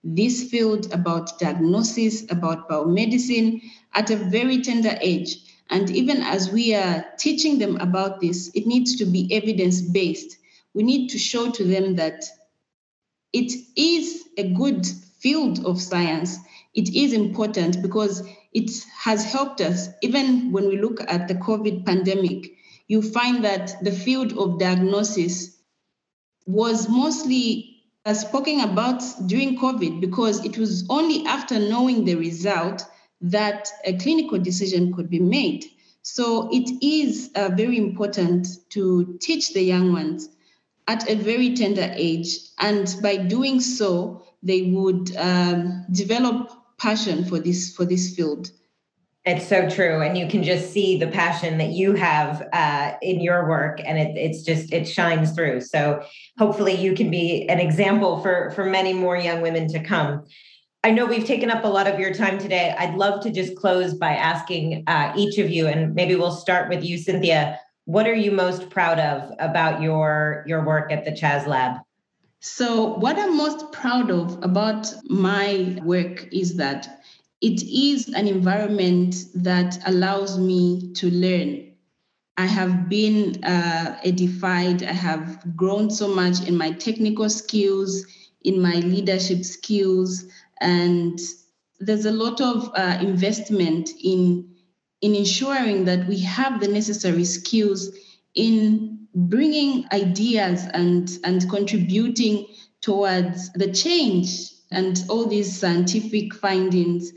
this 0.03 0.49
field, 0.49 0.93
about 0.93 1.37
diagnosis, 1.39 2.23
about 2.31 2.69
biomedicine 2.69 3.61
at 3.93 4.09
a 4.09 4.15
very 4.15 4.61
tender 4.61 4.97
age. 5.01 5.35
And 5.69 5.89
even 5.89 6.21
as 6.21 6.49
we 6.49 6.73
are 6.73 7.03
teaching 7.19 7.59
them 7.59 7.75
about 7.77 8.21
this, 8.21 8.49
it 8.55 8.65
needs 8.65 8.95
to 8.97 9.05
be 9.05 9.27
evidence 9.35 9.81
based 9.81 10.37
we 10.75 10.83
need 10.83 11.09
to 11.09 11.17
show 11.17 11.49
to 11.49 11.63
them 11.63 11.95
that 11.95 12.25
it 13.33 13.51
is 13.75 14.25
a 14.37 14.53
good 14.53 14.85
field 15.19 15.65
of 15.65 15.81
science. 15.81 16.37
It 16.75 16.93
is 16.93 17.13
important 17.13 17.81
because 17.81 18.21
it 18.55 18.71
has 18.97 19.23
helped 19.25 19.59
us. 19.59 19.89
Even 20.01 20.53
when 20.53 20.67
we 20.67 20.77
look 20.77 21.01
at 21.01 21.27
the 21.27 21.35
COVID 21.35 21.85
pandemic, 21.85 22.53
you 22.87 23.01
find 23.01 23.43
that 23.43 23.83
the 23.83 23.91
field 23.91 24.37
of 24.37 24.59
diagnosis 24.59 25.57
was 26.47 26.87
mostly 26.87 27.83
uh, 28.05 28.13
spoken 28.13 28.61
about 28.61 29.03
during 29.27 29.59
COVID 29.59 29.99
because 29.99 30.45
it 30.45 30.57
was 30.57 30.85
only 30.89 31.25
after 31.25 31.59
knowing 31.59 32.05
the 32.05 32.15
result 32.15 32.85
that 33.21 33.67
a 33.83 33.97
clinical 33.97 34.39
decision 34.39 34.93
could 34.93 35.09
be 35.09 35.19
made. 35.19 35.65
So 36.03 36.49
it 36.51 36.69
is 36.81 37.31
uh, 37.35 37.49
very 37.49 37.77
important 37.77 38.47
to 38.69 39.17
teach 39.19 39.53
the 39.53 39.63
young 39.63 39.91
ones 39.91 40.29
at 40.87 41.09
a 41.09 41.15
very 41.15 41.55
tender 41.55 41.91
age. 41.93 42.37
And 42.59 42.95
by 43.01 43.17
doing 43.17 43.59
so, 43.59 44.23
they 44.43 44.61
would 44.61 45.13
um, 45.17 45.85
develop 45.91 46.51
passion 46.77 47.25
for 47.25 47.39
this 47.39 47.75
for 47.75 47.85
this 47.85 48.15
field. 48.15 48.51
It's 49.25 49.47
so 49.47 49.67
true, 49.67 50.01
and 50.01 50.15
you 50.15 50.27
can 50.27 50.43
just 50.43 50.71
see 50.71 50.99
the 50.99 51.07
passion 51.07 51.57
that 51.57 51.69
you 51.69 51.93
have 51.93 52.47
uh, 52.53 52.93
in 53.01 53.21
your 53.21 53.49
work, 53.49 53.81
and 53.83 53.97
it, 53.97 54.15
it's 54.15 54.43
just 54.43 54.71
it 54.71 54.85
shines 54.87 55.31
through. 55.31 55.61
So 55.61 56.03
hopefully, 56.37 56.75
you 56.75 56.93
can 56.93 57.09
be 57.09 57.49
an 57.49 57.59
example 57.59 58.21
for 58.21 58.51
for 58.51 58.65
many 58.65 58.93
more 58.93 59.17
young 59.17 59.41
women 59.41 59.67
to 59.69 59.83
come. 59.83 60.25
I 60.83 60.91
know 60.91 61.07
we've 61.07 61.25
taken 61.25 61.49
up 61.49 61.63
a 61.63 61.67
lot 61.67 61.87
of 61.87 61.99
your 61.99 62.13
time 62.13 62.37
today. 62.37 62.75
I'd 62.77 62.93
love 62.93 63.23
to 63.23 63.31
just 63.31 63.55
close 63.55 63.95
by 63.95 64.11
asking 64.11 64.83
uh, 64.85 65.11
each 65.17 65.39
of 65.39 65.49
you, 65.49 65.65
and 65.65 65.95
maybe 65.95 66.15
we'll 66.15 66.31
start 66.31 66.69
with 66.69 66.83
you, 66.83 66.99
Cynthia. 66.99 67.59
What 67.85 68.05
are 68.05 68.13
you 68.13 68.31
most 68.31 68.69
proud 68.69 68.99
of 68.99 69.31
about 69.39 69.81
your 69.81 70.43
your 70.45 70.63
work 70.63 70.91
at 70.91 71.03
the 71.03 71.11
Chaz 71.11 71.47
Lab? 71.47 71.77
So, 72.47 72.93
what 72.99 73.17
I'm 73.17 73.35
most 73.35 73.71
proud 73.71 74.11
of 74.11 74.37
about 74.43 74.93
my 75.09 75.79
work 75.83 76.31
is 76.31 76.57
that 76.57 77.01
it 77.41 77.63
is 77.63 78.07
an 78.09 78.27
environment 78.27 79.15
that 79.33 79.79
allows 79.87 80.37
me 80.37 80.93
to 80.93 81.09
learn. 81.09 81.73
I 82.37 82.45
have 82.45 82.87
been 82.87 83.43
uh, 83.43 83.97
edified, 84.03 84.83
I 84.83 84.93
have 84.93 85.55
grown 85.55 85.89
so 85.89 86.07
much 86.07 86.47
in 86.47 86.55
my 86.55 86.69
technical 86.69 87.31
skills, 87.31 88.05
in 88.43 88.61
my 88.61 88.75
leadership 88.75 89.43
skills, 89.43 90.25
and 90.61 91.19
there's 91.79 92.05
a 92.05 92.11
lot 92.11 92.41
of 92.41 92.69
uh, 92.75 92.99
investment 93.01 93.89
in, 94.03 94.53
in 95.01 95.15
ensuring 95.15 95.85
that 95.85 96.07
we 96.07 96.19
have 96.19 96.59
the 96.59 96.67
necessary 96.67 97.25
skills 97.25 97.89
in 98.35 98.94
bringing 99.15 99.85
ideas 99.93 100.65
and, 100.73 101.09
and 101.23 101.49
contributing 101.49 102.45
towards 102.81 103.51
the 103.53 103.71
change 103.71 104.51
and 104.71 105.03
all 105.09 105.25
these 105.25 105.57
scientific 105.57 106.33
findings. 106.35 107.11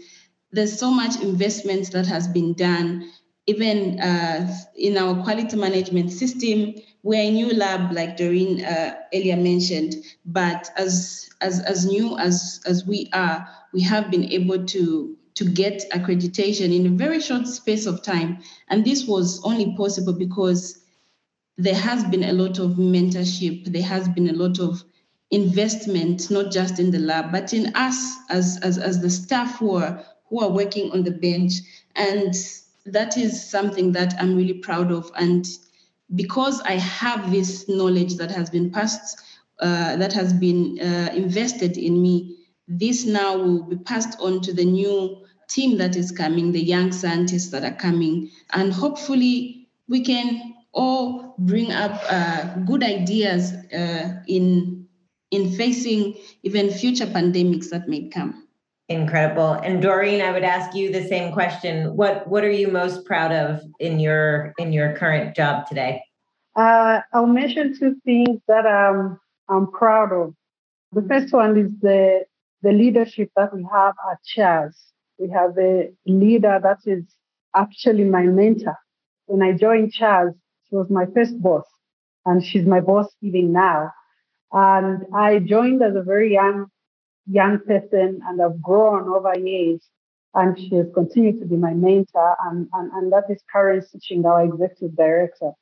There's 0.53 0.79
so 0.79 0.91
much 0.91 1.21
investment 1.21 1.91
that 1.93 2.07
has 2.07 2.29
been 2.29 2.55
done, 2.55 3.11
even 3.47 3.99
uh, 4.01 4.57
in 4.77 4.97
our 4.97 5.23
quality 5.25 5.57
management 5.57 6.13
system. 6.13 6.75
We're 7.03 7.23
a 7.23 7.31
new 7.31 7.53
lab, 7.53 7.93
like 7.93 8.17
Doreen 8.17 8.65
uh, 8.65 8.95
earlier 9.13 9.37
mentioned, 9.37 9.97
but 10.25 10.71
as, 10.77 11.29
as, 11.41 11.61
as 11.61 11.85
new 11.85 12.17
as, 12.17 12.61
as 12.65 12.87
we 12.87 13.11
are, 13.13 13.47
we 13.73 13.83
have 13.83 14.11
been 14.11 14.25
able 14.25 14.65
to 14.67 15.15
to 15.35 15.45
get 15.45 15.89
accreditation 15.93 16.75
in 16.75 16.85
a 16.85 16.97
very 16.97 17.21
short 17.21 17.47
space 17.47 17.87
of 17.87 18.03
time. 18.03 18.41
And 18.71 18.85
this 18.85 19.07
was 19.07 19.41
only 19.45 19.73
possible 19.77 20.13
because 20.13 20.83
there 21.59 21.75
has 21.75 22.05
been 22.05 22.25
a 22.25 22.33
lot 22.33 22.59
of 22.61 22.73
mentorship, 22.73 23.67
there 23.67 23.83
has 23.83 24.09
been 24.09 24.29
a 24.31 24.33
lot 24.33 24.61
of 24.61 24.83
investment, 25.31 26.31
not 26.31 26.53
just 26.53 26.79
in 26.79 26.93
the 26.93 27.01
lab, 27.01 27.33
but 27.33 27.53
in 27.53 27.75
us 27.75 28.17
as, 28.31 28.59
as, 28.63 28.79
as 28.79 29.03
the 29.03 29.11
staff 29.11 29.59
who 29.59 29.75
are, 29.75 30.05
who 30.31 30.41
are 30.41 30.51
working 30.51 30.91
on 30.93 31.03
the 31.03 31.11
bench. 31.11 31.55
And 31.97 32.33
that 32.87 33.19
is 33.19 33.45
something 33.45 33.93
that 33.93 34.15
I'm 34.21 34.37
really 34.37 34.55
proud 34.55 34.93
of. 34.93 35.11
And 35.17 35.47
because 36.15 36.61
I 36.61 36.75
have 36.75 37.31
this 37.31 37.69
knowledge 37.69 38.15
that 38.15 38.31
has 38.31 38.49
been 38.49 38.71
passed, 38.71 39.21
uh, 39.59 39.97
that 39.97 40.13
has 40.13 40.33
been 40.33 40.79
uh, 40.81 41.11
invested 41.13 41.77
in 41.77 42.01
me, 42.01 42.37
this 42.69 43.05
now 43.05 43.37
will 43.37 43.65
be 43.65 43.77
passed 43.77 44.19
on 44.21 44.41
to 44.43 44.53
the 44.53 44.65
new 44.65 45.27
team 45.49 45.79
that 45.79 45.97
is 45.97 46.13
coming, 46.13 46.53
the 46.53 46.63
young 46.63 46.93
scientists 46.93 47.51
that 47.51 47.65
are 47.65 47.75
coming. 47.75 48.31
And 48.53 48.73
hopefully 48.73 49.69
we 49.89 50.05
can 50.05 50.55
all 50.73 51.28
bring 51.39 51.73
up 51.73 52.01
uh, 52.11 52.55
good 52.67 52.83
ideas 52.83 53.53
uh, 53.73 54.21
in 54.27 54.87
in 55.31 55.53
facing 55.53 56.15
even 56.43 56.71
future 56.71 57.07
pandemics 57.07 57.69
that 57.71 57.89
may 57.89 58.09
come. 58.09 58.49
Incredible. 58.89 59.53
And 59.53 59.83
Doreen, 59.83 60.23
I 60.23 60.33
would 60.33 60.45
ask 60.45 60.75
you 60.75 60.91
the 60.91 61.07
same 61.07 61.33
question. 61.33 61.95
What 61.95 62.27
what 62.27 62.43
are 62.43 62.51
you 62.51 62.69
most 62.69 63.05
proud 63.05 63.33
of 63.33 63.61
in 63.79 64.01
your 64.01 64.55
in 64.59 64.73
your 64.73 64.97
current 64.97 65.37
job 65.37 65.67
today? 65.69 66.03
Uh, 66.57 67.01
I'll 67.13 67.27
mention 67.27 67.79
two 67.79 67.97
things 68.05 68.41
that 68.49 68.67
um, 68.67 69.21
I'm 69.49 69.71
proud 69.71 70.13
of. 70.13 70.35
The 70.93 71.03
first 71.03 71.33
one 71.33 71.59
is 71.59 71.71
the 71.81 72.25
the 72.63 72.73
leadership 72.73 73.31
that 73.37 73.55
we 73.55 73.65
have 73.71 73.95
at 74.11 74.19
Chaz. 74.25 74.75
We 75.19 75.29
have 75.31 75.57
a 75.59 75.93
leader 76.07 76.59
that 76.63 76.79
is 76.87 77.05
actually 77.55 78.05
my 78.05 78.23
mentor. 78.23 78.77
When 79.27 79.43
I 79.43 79.53
joined 79.53 79.93
Chaz, 79.93 80.35
she 80.69 80.77
was 80.77 80.91
my 80.91 81.07
first 81.15 81.41
boss, 81.41 81.65
and 82.27 82.45
she's 82.45 82.67
my 82.67 82.81
boss 82.81 83.07
even 83.23 83.53
now. 83.53 83.93
And 84.53 85.07
I 85.15 85.39
joined 85.39 85.83
as 85.83 85.95
a 85.95 86.03
very 86.03 86.33
young, 86.33 86.67
young 87.27 87.59
person, 87.61 88.21
and 88.27 88.43
I've 88.43 88.61
grown 88.63 89.09
over 89.09 89.39
years. 89.39 89.83
And 90.35 90.59
she 90.59 90.75
has 90.77 90.87
continued 90.95 91.41
to 91.41 91.47
be 91.47 91.57
my 91.57 91.73
mentor, 91.73 92.37
and, 92.45 92.69
and, 92.75 92.93
and 92.93 93.13
that 93.13 93.25
is 93.31 93.43
Karen 93.51 93.81
Sichinga, 93.81 94.27
our 94.27 94.45
executive 94.45 94.95
director. 94.95 95.53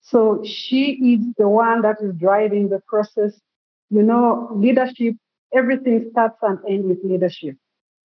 So 0.00 0.42
she 0.44 0.92
is 1.14 1.34
the 1.36 1.48
one 1.48 1.82
that 1.82 1.96
is 2.00 2.14
driving 2.16 2.70
the 2.70 2.80
process. 2.88 3.38
You 3.90 4.02
know, 4.02 4.50
leadership, 4.54 5.14
everything 5.54 6.08
starts 6.10 6.38
and 6.42 6.58
ends 6.66 6.86
with 6.88 7.04
leadership. 7.04 7.56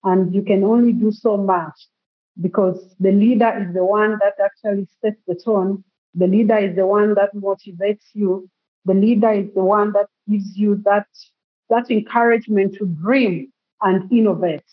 And 0.04 0.34
you 0.36 0.42
can 0.42 0.64
only 0.66 0.92
do 0.92 1.12
so 1.12 1.38
much 1.38 1.74
because 2.42 2.96
the 3.00 3.12
leader 3.12 3.66
is 3.66 3.74
the 3.74 3.86
one 3.86 4.20
that 4.22 4.34
actually 4.44 4.88
sets 5.02 5.22
the 5.28 5.36
tone 5.36 5.84
the 6.16 6.28
leader 6.28 6.58
is 6.58 6.76
the 6.76 6.86
one 6.86 7.16
that 7.16 7.34
motivates 7.36 8.06
you. 8.14 8.50
The 8.86 8.94
leader 8.94 9.32
is 9.32 9.48
the 9.54 9.64
one 9.64 9.94
that 9.94 10.08
gives 10.30 10.58
you 10.58 10.82
that, 10.86 11.08
that 11.70 11.90
encouragement 11.90 12.76
to 12.76 12.86
dream 12.86 13.52
and 13.82 14.12
innovate. 14.12 14.64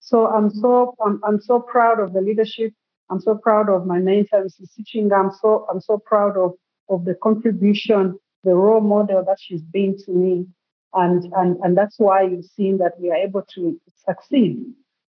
So 0.00 0.26
I'm 0.26 0.50
so 0.50 0.94
I'm, 1.04 1.20
I'm 1.24 1.40
so 1.40 1.60
proud 1.60 2.00
of 2.00 2.12
the 2.14 2.20
leadership. 2.20 2.72
I'm 3.10 3.20
so 3.20 3.34
proud 3.34 3.68
of 3.68 3.86
my 3.86 3.98
mentor, 3.98 4.44
Mrs. 4.44 4.68
Sichinga. 4.78 5.12
I'm 5.12 5.30
so 5.40 5.66
I'm 5.70 5.80
so 5.80 5.98
proud 5.98 6.36
of, 6.36 6.54
of 6.88 7.04
the 7.04 7.14
contribution, 7.14 8.18
the 8.44 8.54
role 8.54 8.80
model 8.80 9.22
that 9.24 9.36
she's 9.38 9.62
been 9.62 9.96
to 10.04 10.12
me. 10.12 10.46
And, 10.94 11.30
and, 11.36 11.58
and 11.62 11.76
that's 11.76 11.98
why 11.98 12.22
you've 12.22 12.46
seen 12.46 12.78
that 12.78 12.98
we 12.98 13.10
are 13.10 13.16
able 13.16 13.42
to 13.54 13.78
succeed. 14.06 14.64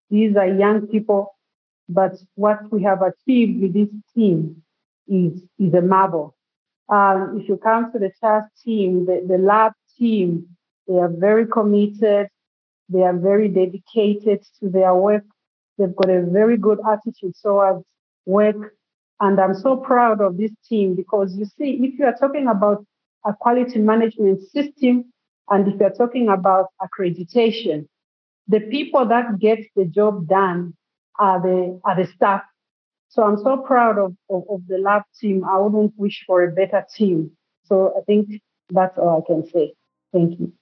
These 0.08 0.36
are 0.36 0.46
young 0.46 0.86
people, 0.86 1.36
but 1.88 2.12
what 2.36 2.70
we 2.70 2.84
have 2.84 3.02
achieved 3.02 3.60
with 3.60 3.74
this 3.74 3.88
team 4.14 4.62
is, 5.08 5.42
is 5.58 5.74
a 5.74 5.82
marvel. 5.82 6.34
Um, 6.88 7.40
if 7.40 7.48
you 7.48 7.56
come 7.56 7.92
to 7.92 7.98
the 7.98 8.12
Chaz 8.22 8.46
team, 8.62 9.06
the, 9.06 9.24
the 9.26 9.38
lab 9.38 9.72
team, 9.98 10.48
they 10.86 10.94
are 10.94 11.08
very 11.08 11.46
committed. 11.46 12.28
They 12.88 13.02
are 13.02 13.16
very 13.16 13.48
dedicated 13.48 14.44
to 14.60 14.68
their 14.68 14.94
work. 14.94 15.24
They've 15.78 15.94
got 15.94 16.10
a 16.10 16.22
very 16.22 16.56
good 16.56 16.78
attitude 16.86 17.34
towards 17.42 17.84
work. 18.26 18.74
And 19.20 19.40
I'm 19.40 19.54
so 19.54 19.76
proud 19.76 20.20
of 20.20 20.36
this 20.36 20.50
team 20.68 20.94
because 20.94 21.34
you 21.36 21.46
see, 21.46 21.80
if 21.82 21.98
you 21.98 22.04
are 22.04 22.14
talking 22.14 22.48
about 22.48 22.84
a 23.24 23.32
quality 23.32 23.78
management 23.78 24.42
system 24.50 25.12
and 25.48 25.68
if 25.68 25.80
you're 25.80 25.90
talking 25.90 26.28
about 26.28 26.66
accreditation, 26.80 27.86
the 28.48 28.60
people 28.60 29.06
that 29.06 29.38
get 29.38 29.60
the 29.76 29.86
job 29.86 30.28
done 30.28 30.74
are 31.18 31.40
the, 31.40 31.80
are 31.84 31.96
the 31.96 32.10
staff 32.12 32.42
so 33.08 33.22
I'm 33.22 33.38
so 33.38 33.58
proud 33.58 33.98
of, 33.98 34.14
of, 34.28 34.42
of, 34.50 34.66
the 34.66 34.78
lab 34.78 35.02
team. 35.20 35.44
I 35.44 35.58
wouldn't 35.58 35.92
wish 35.96 36.24
for 36.26 36.42
a 36.42 36.50
better 36.50 36.84
team. 36.94 37.30
So 37.64 37.94
I 37.96 38.00
think 38.02 38.42
that's 38.70 38.98
all 38.98 39.22
I 39.22 39.26
can 39.26 39.46
say. 39.48 39.74
Thank 40.12 40.40
you. 40.40 40.52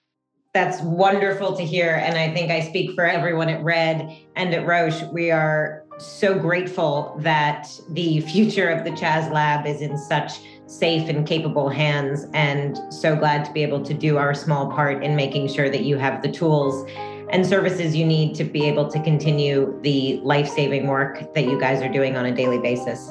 That's 0.53 0.81
wonderful 0.81 1.55
to 1.57 1.63
hear. 1.63 1.95
And 1.95 2.15
I 2.15 2.31
think 2.31 2.51
I 2.51 2.59
speak 2.59 2.93
for 2.93 3.05
everyone 3.05 3.49
at 3.49 3.63
Red 3.63 4.15
and 4.35 4.53
at 4.53 4.67
Roche. 4.67 5.01
We 5.11 5.31
are 5.31 5.83
so 5.97 6.37
grateful 6.37 7.15
that 7.21 7.67
the 7.89 8.21
future 8.21 8.69
of 8.69 8.83
the 8.83 8.91
Chaz 8.91 9.31
Lab 9.31 9.65
is 9.65 9.81
in 9.81 9.97
such 9.97 10.33
safe 10.67 11.09
and 11.09 11.27
capable 11.27 11.69
hands, 11.69 12.25
and 12.33 12.79
so 12.91 13.15
glad 13.15 13.45
to 13.45 13.51
be 13.51 13.63
able 13.63 13.83
to 13.83 13.93
do 13.93 14.17
our 14.17 14.33
small 14.33 14.71
part 14.71 15.03
in 15.03 15.15
making 15.15 15.47
sure 15.47 15.69
that 15.69 15.83
you 15.83 15.97
have 15.97 16.21
the 16.21 16.31
tools 16.31 16.89
and 17.33 17.45
services 17.45 17.95
you 17.95 18.05
need 18.05 18.35
to 18.35 18.43
be 18.43 18.63
able 18.65 18.87
to 18.87 19.01
continue 19.01 19.77
the 19.81 20.19
life 20.23 20.47
saving 20.47 20.85
work 20.85 21.33
that 21.33 21.45
you 21.45 21.59
guys 21.59 21.81
are 21.81 21.89
doing 21.89 22.15
on 22.15 22.27
a 22.27 22.31
daily 22.31 22.59
basis. 22.59 23.07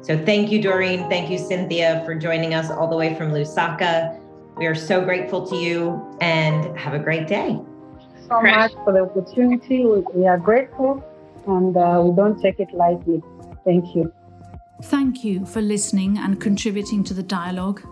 So, 0.00 0.16
thank 0.24 0.50
you, 0.50 0.62
Doreen. 0.62 1.06
Thank 1.10 1.30
you, 1.30 1.36
Cynthia, 1.36 2.02
for 2.06 2.14
joining 2.14 2.54
us 2.54 2.70
all 2.70 2.88
the 2.88 2.96
way 2.96 3.14
from 3.14 3.30
Lusaka. 3.30 4.18
We 4.56 4.66
are 4.66 4.74
so 4.74 5.04
grateful 5.04 5.46
to 5.48 5.56
you 5.56 6.16
and 6.22 6.76
have 6.78 6.94
a 6.94 6.98
great 6.98 7.28
day. 7.28 7.60
So 8.26 8.40
much 8.40 8.72
for 8.84 8.92
the 8.92 9.02
opportunity. 9.02 9.84
We 9.84 10.26
are 10.26 10.38
grateful 10.38 11.04
and 11.46 11.76
uh, 11.76 12.00
we 12.02 12.16
don't 12.16 12.40
take 12.40 12.58
it 12.58 12.72
lightly. 12.72 13.22
Thank 13.64 13.94
you. 13.94 14.12
Thank 14.84 15.24
you 15.24 15.44
for 15.44 15.60
listening 15.60 16.16
and 16.16 16.40
contributing 16.40 17.04
to 17.04 17.12
the 17.12 17.22
dialogue. 17.22 17.82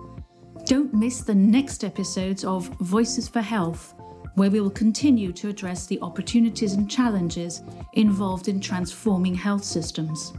Don't 0.64 0.94
miss 0.94 1.20
the 1.20 1.34
next 1.34 1.84
episodes 1.84 2.44
of 2.44 2.68
Voices 2.80 3.28
for 3.28 3.42
Health 3.42 3.95
where 4.36 4.50
we 4.50 4.60
will 4.60 4.70
continue 4.70 5.32
to 5.32 5.48
address 5.48 5.86
the 5.86 6.00
opportunities 6.02 6.74
and 6.74 6.90
challenges 6.90 7.62
involved 7.94 8.48
in 8.48 8.60
transforming 8.60 9.34
health 9.34 9.64
systems. 9.64 10.32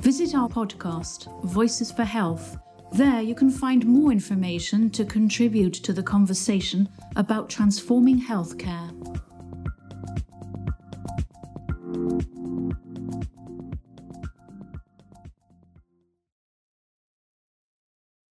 Visit 0.00 0.34
our 0.34 0.48
podcast, 0.48 1.28
Voices 1.44 1.92
for 1.92 2.04
Health. 2.04 2.56
There 2.92 3.20
you 3.20 3.34
can 3.34 3.50
find 3.50 3.84
more 3.84 4.12
information 4.12 4.88
to 4.90 5.04
contribute 5.04 5.74
to 5.74 5.92
the 5.92 6.02
conversation 6.02 6.88
about 7.16 7.50
transforming 7.50 8.20
healthcare. 8.20 8.88